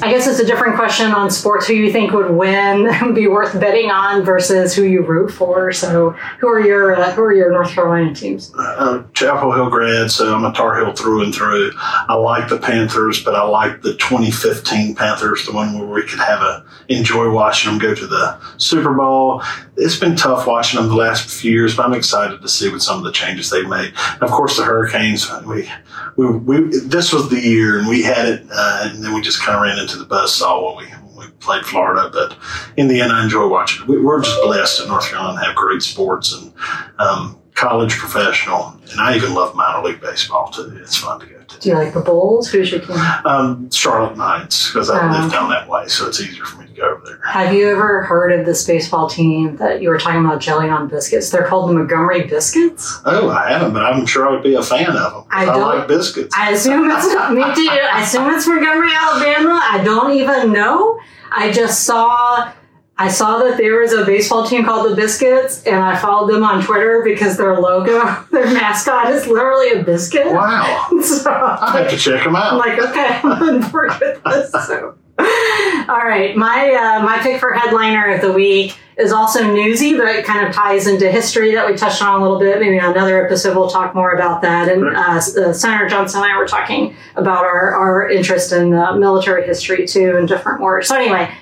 I 0.03 0.11
guess 0.11 0.27
it's 0.27 0.41
a 0.41 0.47
different 0.47 0.77
question 0.77 1.11
on 1.13 1.31
sports. 1.31 1.67
Who 1.67 1.75
you 1.75 1.93
think 1.93 2.13
would 2.13 2.31
win, 2.31 2.89
and 2.91 3.15
be 3.15 3.27
worth 3.27 3.59
betting 3.59 3.91
on, 3.91 4.25
versus 4.25 4.75
who 4.75 4.83
you 4.83 5.03
root 5.03 5.31
for. 5.31 5.73
So, 5.73 6.11
who 6.39 6.49
are 6.49 6.61
your 6.61 6.95
uh, 6.95 7.13
who 7.13 7.23
are 7.23 7.33
your 7.33 7.51
North 7.51 7.71
Carolina 7.71 8.15
teams? 8.15 8.53
uh, 8.57 9.03
Chapel 9.15 9.53
Hill 9.53 9.71
grad, 9.71 10.11
so 10.11 10.35
I'm 10.35 10.45
a 10.45 10.53
Tar 10.53 10.79
Heel 10.79 10.95
through 10.95 11.25
and 11.25 11.35
through. 11.35 11.73
I 11.77 12.15
like 12.15 12.49
the 12.49 12.59
Panthers, 12.59 13.23
but 13.23 13.35
I 13.35 13.43
like 13.43 13.83
the 13.83 13.95
2015 13.95 14.95
Panthers, 14.95 15.47
the 15.47 15.53
one 15.53 15.79
where 15.79 15.89
we 15.89 16.03
could 16.03 16.21
have 16.21 16.41
a 16.41 16.65
enjoy 16.89 17.31
watching 17.31 17.71
them 17.71 17.79
go 17.79 17.95
to 17.95 18.07
the 18.07 18.39
Super 18.59 18.93
Bowl. 18.93 19.43
It's 19.77 19.97
been 19.97 20.17
tough 20.17 20.47
watching 20.47 20.81
them 20.81 20.89
the 20.89 20.97
last 20.97 21.31
few 21.31 21.53
years, 21.53 21.77
but 21.77 21.87
I'm 21.87 21.95
excited 21.95 22.43
to 22.43 22.49
see 22.49 22.69
what 22.71 22.83
some 22.83 22.99
of 22.99 23.05
the 23.05 23.13
changes 23.13 23.51
they've 23.51 23.69
made. 23.69 23.93
And 23.97 24.23
of 24.23 24.31
course, 24.31 24.57
the 24.57 24.65
Hurricanes. 24.65 25.31
We, 25.47 25.71
we, 26.17 26.27
we 26.37 26.79
this 26.81 27.13
was 27.13 27.29
the 27.31 27.41
year, 27.41 27.79
and 27.79 27.89
we 27.89 28.03
had 28.03 28.29
it, 28.29 28.47
uh, 28.53 28.91
and 28.91 29.05
then 29.05 29.15
we 29.15 29.21
just 29.21 29.41
kind 29.41 29.57
of 29.57 29.63
ran 29.63 29.79
into 29.81 29.99
the 29.99 30.07
buzzsaw 30.07 30.77
when 30.77 30.87
we. 30.87 30.93
when 30.93 31.27
We 31.27 31.27
played 31.41 31.65
Florida, 31.65 32.11
but 32.13 32.37
in 32.77 32.89
the 32.89 33.01
end, 33.01 33.13
I 33.13 33.23
enjoy 33.23 33.47
watching. 33.47 33.87
We, 33.87 34.01
we're 34.01 34.23
just 34.23 34.41
blessed 34.43 34.83
in 34.83 34.89
North 34.89 35.09
Carolina 35.09 35.45
have 35.45 35.55
great 35.55 35.83
sports 35.83 36.33
and 36.33 36.53
um, 36.99 37.40
college, 37.61 37.97
professional, 37.99 38.75
and 38.91 39.01
I 39.01 39.15
even 39.17 39.35
love 39.35 39.55
minor 39.55 39.85
league 39.87 40.01
baseball 40.01 40.49
too. 40.51 40.77
It's 40.81 40.97
fun 40.97 41.21
to 41.21 41.27
go 41.27 41.43
to. 41.43 41.59
Do 41.61 41.69
you 41.69 41.75
like 41.75 41.93
the 41.93 42.01
Bulls? 42.01 42.49
Who's 42.51 42.71
your 42.73 42.81
team? 42.81 42.97
Um, 43.25 43.71
Charlotte 43.71 44.17
Knights 44.17 44.69
because 44.69 44.89
I 44.89 44.97
Oh, 45.07 45.21
live 45.21 45.31
down 45.31 45.51
that 45.51 45.69
way, 45.69 45.87
so 45.89 46.07
it's 46.09 46.21
easier 46.21 46.45
for 46.45 46.61
me 46.63 46.69
to 46.69 46.73
go 46.73 46.83
over 46.89 47.03
there. 47.05 47.21
Have 47.27 47.53
you 47.53 47.69
ever 47.69 48.03
heard 48.03 48.33
of 48.33 48.47
this 48.47 48.67
baseball 48.67 49.09
team 49.11 49.57
that 49.57 49.83
you 49.83 49.91
were 49.91 49.99
talking 49.99 50.25
about 50.25 50.41
jelly 50.41 50.71
on 50.71 50.89
biscuits? 50.89 51.29
They're 51.31 51.47
called 51.47 51.69
the 51.69 51.75
Montgomery 51.75 52.23
Biscuits. 52.27 53.01
Oh, 53.05 53.29
I 53.29 53.51
haven't, 53.51 53.75
but 53.75 53.83
I'm 53.85 54.07
sure 54.07 54.27
I 54.27 54.31
would 54.31 54.43
be 54.43 54.55
a 54.55 54.63
fan 54.63 54.89
of 54.97 55.13
them. 55.13 55.25
I 55.31 55.45
I, 55.47 55.55
like 55.57 55.87
biscuits. 55.89 56.35
I 56.37 56.53
assume 56.53 56.89
it's 56.91 57.07
me 57.31 57.43
too. 57.55 57.71
I 57.93 58.03
assume 58.03 58.31
it's 58.31 58.47
Montgomery, 58.47 58.91
Alabama. 58.95 59.61
I 59.63 59.83
don't 59.85 60.13
even 60.13 60.53
know. 60.53 60.99
I 61.33 61.53
just 61.53 61.85
saw 61.85 62.53
I 63.01 63.09
saw 63.09 63.39
that 63.39 63.57
there 63.57 63.81
was 63.81 63.95
a 63.95 64.05
baseball 64.05 64.47
team 64.47 64.63
called 64.63 64.91
the 64.91 64.95
Biscuits, 64.95 65.63
and 65.65 65.77
I 65.77 65.97
followed 65.97 66.31
them 66.31 66.45
on 66.45 66.63
Twitter 66.63 67.01
because 67.03 67.39
their 67.39 67.59
logo, 67.59 67.99
their 68.31 68.45
mascot, 68.53 69.11
is 69.11 69.27
literally 69.27 69.71
a 69.71 69.83
biscuit. 69.83 70.27
wow, 70.27 70.87
So 71.03 71.33
I 71.33 71.81
have 71.81 71.91
to 71.91 71.97
check 71.97 72.25
them 72.25 72.37
out. 72.37 72.53
I'm 72.53 72.59
like, 72.59 72.79
okay, 72.79 73.21
I'm 73.25 73.65
on 73.65 73.71
board 73.71 73.93
with 73.99 74.23
this. 74.23 74.53
So. 74.53 74.99
All 75.19 75.97
right, 75.97 76.37
my 76.37 76.75
uh, 76.75 77.03
my 77.03 77.19
pick 77.23 77.41
for 77.41 77.55
headliner 77.55 78.15
of 78.15 78.21
the 78.21 78.33
week 78.33 78.77
is 78.99 79.13
also 79.13 79.51
newsy, 79.51 79.97
but 79.97 80.07
it 80.09 80.27
kind 80.27 80.47
of 80.47 80.55
ties 80.55 80.87
into 80.87 81.11
history 81.11 81.55
that 81.55 81.67
we 81.67 81.77
touched 81.79 82.03
on 82.03 82.21
a 82.21 82.23
little 82.23 82.39
bit. 82.39 82.61
Maybe 82.61 82.79
on 82.79 82.93
another 82.93 83.25
episode 83.25 83.57
we'll 83.57 83.71
talk 83.71 83.95
more 83.95 84.13
about 84.13 84.43
that. 84.43 84.69
And 84.69 84.95
uh, 84.95 85.01
uh, 85.01 85.53
Senator 85.55 85.89
Johnson 85.89 86.23
and 86.23 86.31
I 86.31 86.37
were 86.37 86.47
talking 86.47 86.95
about 87.17 87.47
our, 87.47 87.75
our 87.75 88.11
interest 88.11 88.53
in 88.53 88.75
uh, 88.75 88.95
military 88.97 89.47
history 89.47 89.87
too 89.87 90.17
and 90.19 90.29
different 90.29 90.61
wars. 90.61 90.89
So 90.89 90.97
anyway, 90.97 91.35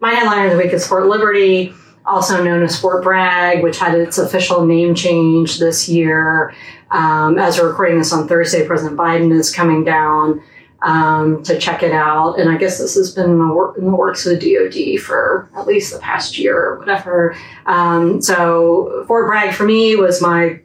my 0.00 0.12
headliner 0.12 0.46
of 0.46 0.52
the 0.52 0.58
week 0.58 0.72
is 0.72 0.86
Fort 0.86 1.06
Liberty, 1.06 1.74
also 2.06 2.42
known 2.42 2.62
as 2.62 2.78
Fort 2.78 3.02
Bragg, 3.02 3.62
which 3.62 3.78
had 3.78 3.94
its 3.94 4.18
official 4.18 4.64
name 4.64 4.94
change 4.94 5.58
this 5.58 5.88
year. 5.88 6.54
Um, 6.90 7.38
as 7.38 7.58
we're 7.58 7.68
recording 7.68 7.98
this 7.98 8.12
on 8.12 8.28
Thursday, 8.28 8.66
President 8.66 8.98
Biden 8.98 9.32
is 9.32 9.54
coming 9.54 9.84
down 9.84 10.42
um, 10.82 11.42
to 11.42 11.58
check 11.58 11.82
it 11.82 11.92
out. 11.92 12.38
And 12.38 12.48
I 12.48 12.56
guess 12.56 12.78
this 12.78 12.94
has 12.94 13.14
been 13.14 13.30
in 13.30 13.38
the, 13.38 13.48
wor- 13.48 13.76
in 13.76 13.86
the 13.86 13.96
works 13.96 14.24
of 14.24 14.38
the 14.38 14.54
DoD 14.54 15.00
for 15.00 15.50
at 15.56 15.66
least 15.66 15.92
the 15.92 15.98
past 15.98 16.38
year 16.38 16.56
or 16.56 16.78
whatever. 16.78 17.36
Um, 17.66 18.22
so 18.22 19.04
Fort 19.06 19.26
Bragg 19.26 19.54
for 19.54 19.64
me 19.64 19.96
was 19.96 20.22
my 20.22 20.60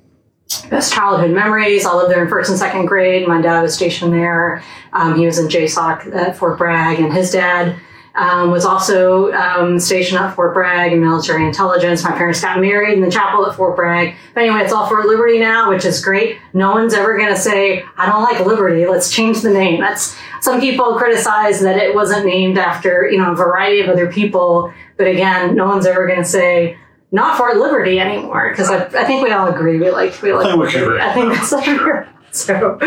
best 0.69 0.93
childhood 0.93 1.31
memories. 1.31 1.85
I 1.85 1.95
lived 1.95 2.11
there 2.11 2.23
in 2.23 2.29
first 2.29 2.51
and 2.51 2.59
second 2.59 2.85
grade. 2.85 3.27
My 3.27 3.41
dad 3.41 3.61
was 3.61 3.73
stationed 3.73 4.13
there. 4.13 4.61
Um, 4.93 5.17
he 5.17 5.25
was 5.25 5.39
in 5.39 5.47
JSOC 5.47 6.15
at 6.15 6.37
Fort 6.37 6.59
Bragg, 6.59 6.99
and 6.99 7.11
his 7.11 7.31
dad 7.31 7.75
um, 8.15 8.51
was 8.51 8.63
also 8.63 9.31
um, 9.33 9.79
stationed 9.79 10.19
at 10.19 10.35
Fort 10.35 10.53
Bragg 10.53 10.93
in 10.93 11.01
military 11.01 11.45
intelligence. 11.45 12.03
My 12.03 12.11
parents 12.11 12.41
got 12.41 12.59
married 12.61 12.93
in 12.93 13.01
the 13.01 13.09
chapel 13.09 13.45
at 13.47 13.55
Fort 13.55 13.75
Bragg. 13.75 14.15
But 14.33 14.41
anyway, 14.41 14.61
it's 14.61 14.71
all 14.71 14.87
Fort 14.87 15.05
Liberty 15.07 15.39
now, 15.39 15.69
which 15.69 15.83
is 15.83 16.03
great. 16.03 16.37
No 16.53 16.71
one's 16.73 16.93
ever 16.93 17.17
going 17.17 17.33
to 17.33 17.39
say, 17.39 17.83
I 17.97 18.05
don't 18.05 18.21
like 18.21 18.45
Liberty. 18.45 18.85
Let's 18.85 19.11
change 19.11 19.41
the 19.41 19.49
name. 19.49 19.79
That's 19.79 20.15
some 20.41 20.59
people 20.59 20.95
criticize 20.95 21.59
that 21.61 21.77
it 21.77 21.95
wasn't 21.95 22.25
named 22.25 22.59
after, 22.59 23.09
you 23.09 23.17
know, 23.17 23.31
a 23.31 23.35
variety 23.35 23.81
of 23.81 23.89
other 23.89 24.11
people. 24.11 24.71
But 24.97 25.07
again, 25.07 25.55
no 25.55 25.65
one's 25.65 25.87
ever 25.87 26.05
going 26.05 26.19
to 26.19 26.25
say, 26.25 26.77
not 27.11 27.37
Fort 27.37 27.57
Liberty 27.57 27.99
anymore 27.99 28.49
because 28.49 28.69
I, 28.69 28.85
I 28.85 29.05
think 29.05 29.23
we 29.23 29.31
all 29.31 29.47
agree 29.47 29.79
we 29.79 29.91
like 29.91 30.19
we 30.23 30.33
like 30.33 30.47
I 30.47 30.49
think 30.49 30.73
we 30.73 30.81
agree. 30.81 30.99
I 30.99 31.13
think 31.13 31.33
that's 31.33 31.65
fair. 31.65 32.12
So, 32.43 32.79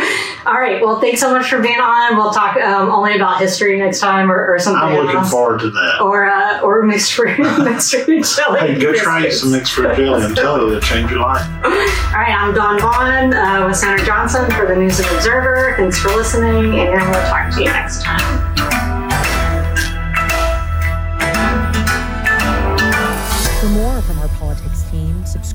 all 0.44 0.54
right. 0.54 0.82
Well, 0.82 1.00
thanks 1.00 1.20
so 1.20 1.30
much 1.30 1.48
for 1.48 1.60
being 1.60 1.78
on. 1.78 2.16
We'll 2.16 2.32
talk 2.32 2.56
um, 2.56 2.90
only 2.90 3.14
about 3.14 3.40
history 3.40 3.78
next 3.78 4.00
time 4.00 4.30
or, 4.30 4.52
or 4.52 4.58
something 4.58 4.82
I'm 4.82 4.96
looking 4.96 5.20
else. 5.20 5.30
forward 5.30 5.60
to 5.60 5.70
that. 5.70 6.00
or 6.02 6.26
uh, 6.28 6.60
or 6.62 6.82
mixed 6.82 7.12
fruit 7.12 7.38
mixed 7.58 7.94
fruit 7.94 8.24
jelly. 8.24 8.58
Hey, 8.58 8.78
go 8.78 8.92
try 8.92 9.28
some 9.30 9.52
mixed 9.52 9.72
fruit 9.74 9.94
jelly. 9.96 10.24
I'm 10.24 10.34
telling 10.34 10.62
you, 10.62 10.68
it'll 10.76 10.80
change 10.80 11.10
your 11.12 11.20
life. 11.20 11.46
All 11.64 11.70
right, 11.70 12.34
I'm 12.36 12.54
Dawn 12.54 12.80
Vaughan 12.80 13.32
uh, 13.34 13.66
with 13.68 13.76
Senator 13.76 14.04
Johnson 14.04 14.50
for 14.50 14.66
the 14.66 14.74
News 14.74 14.98
and 14.98 15.08
Observer. 15.14 15.74
Thanks 15.76 15.98
for 16.00 16.08
listening, 16.08 16.80
and 16.80 17.10
we'll 17.10 17.26
talk 17.28 17.52
to 17.54 17.60
you 17.60 17.66
next 17.66 18.02
time. 18.02 18.55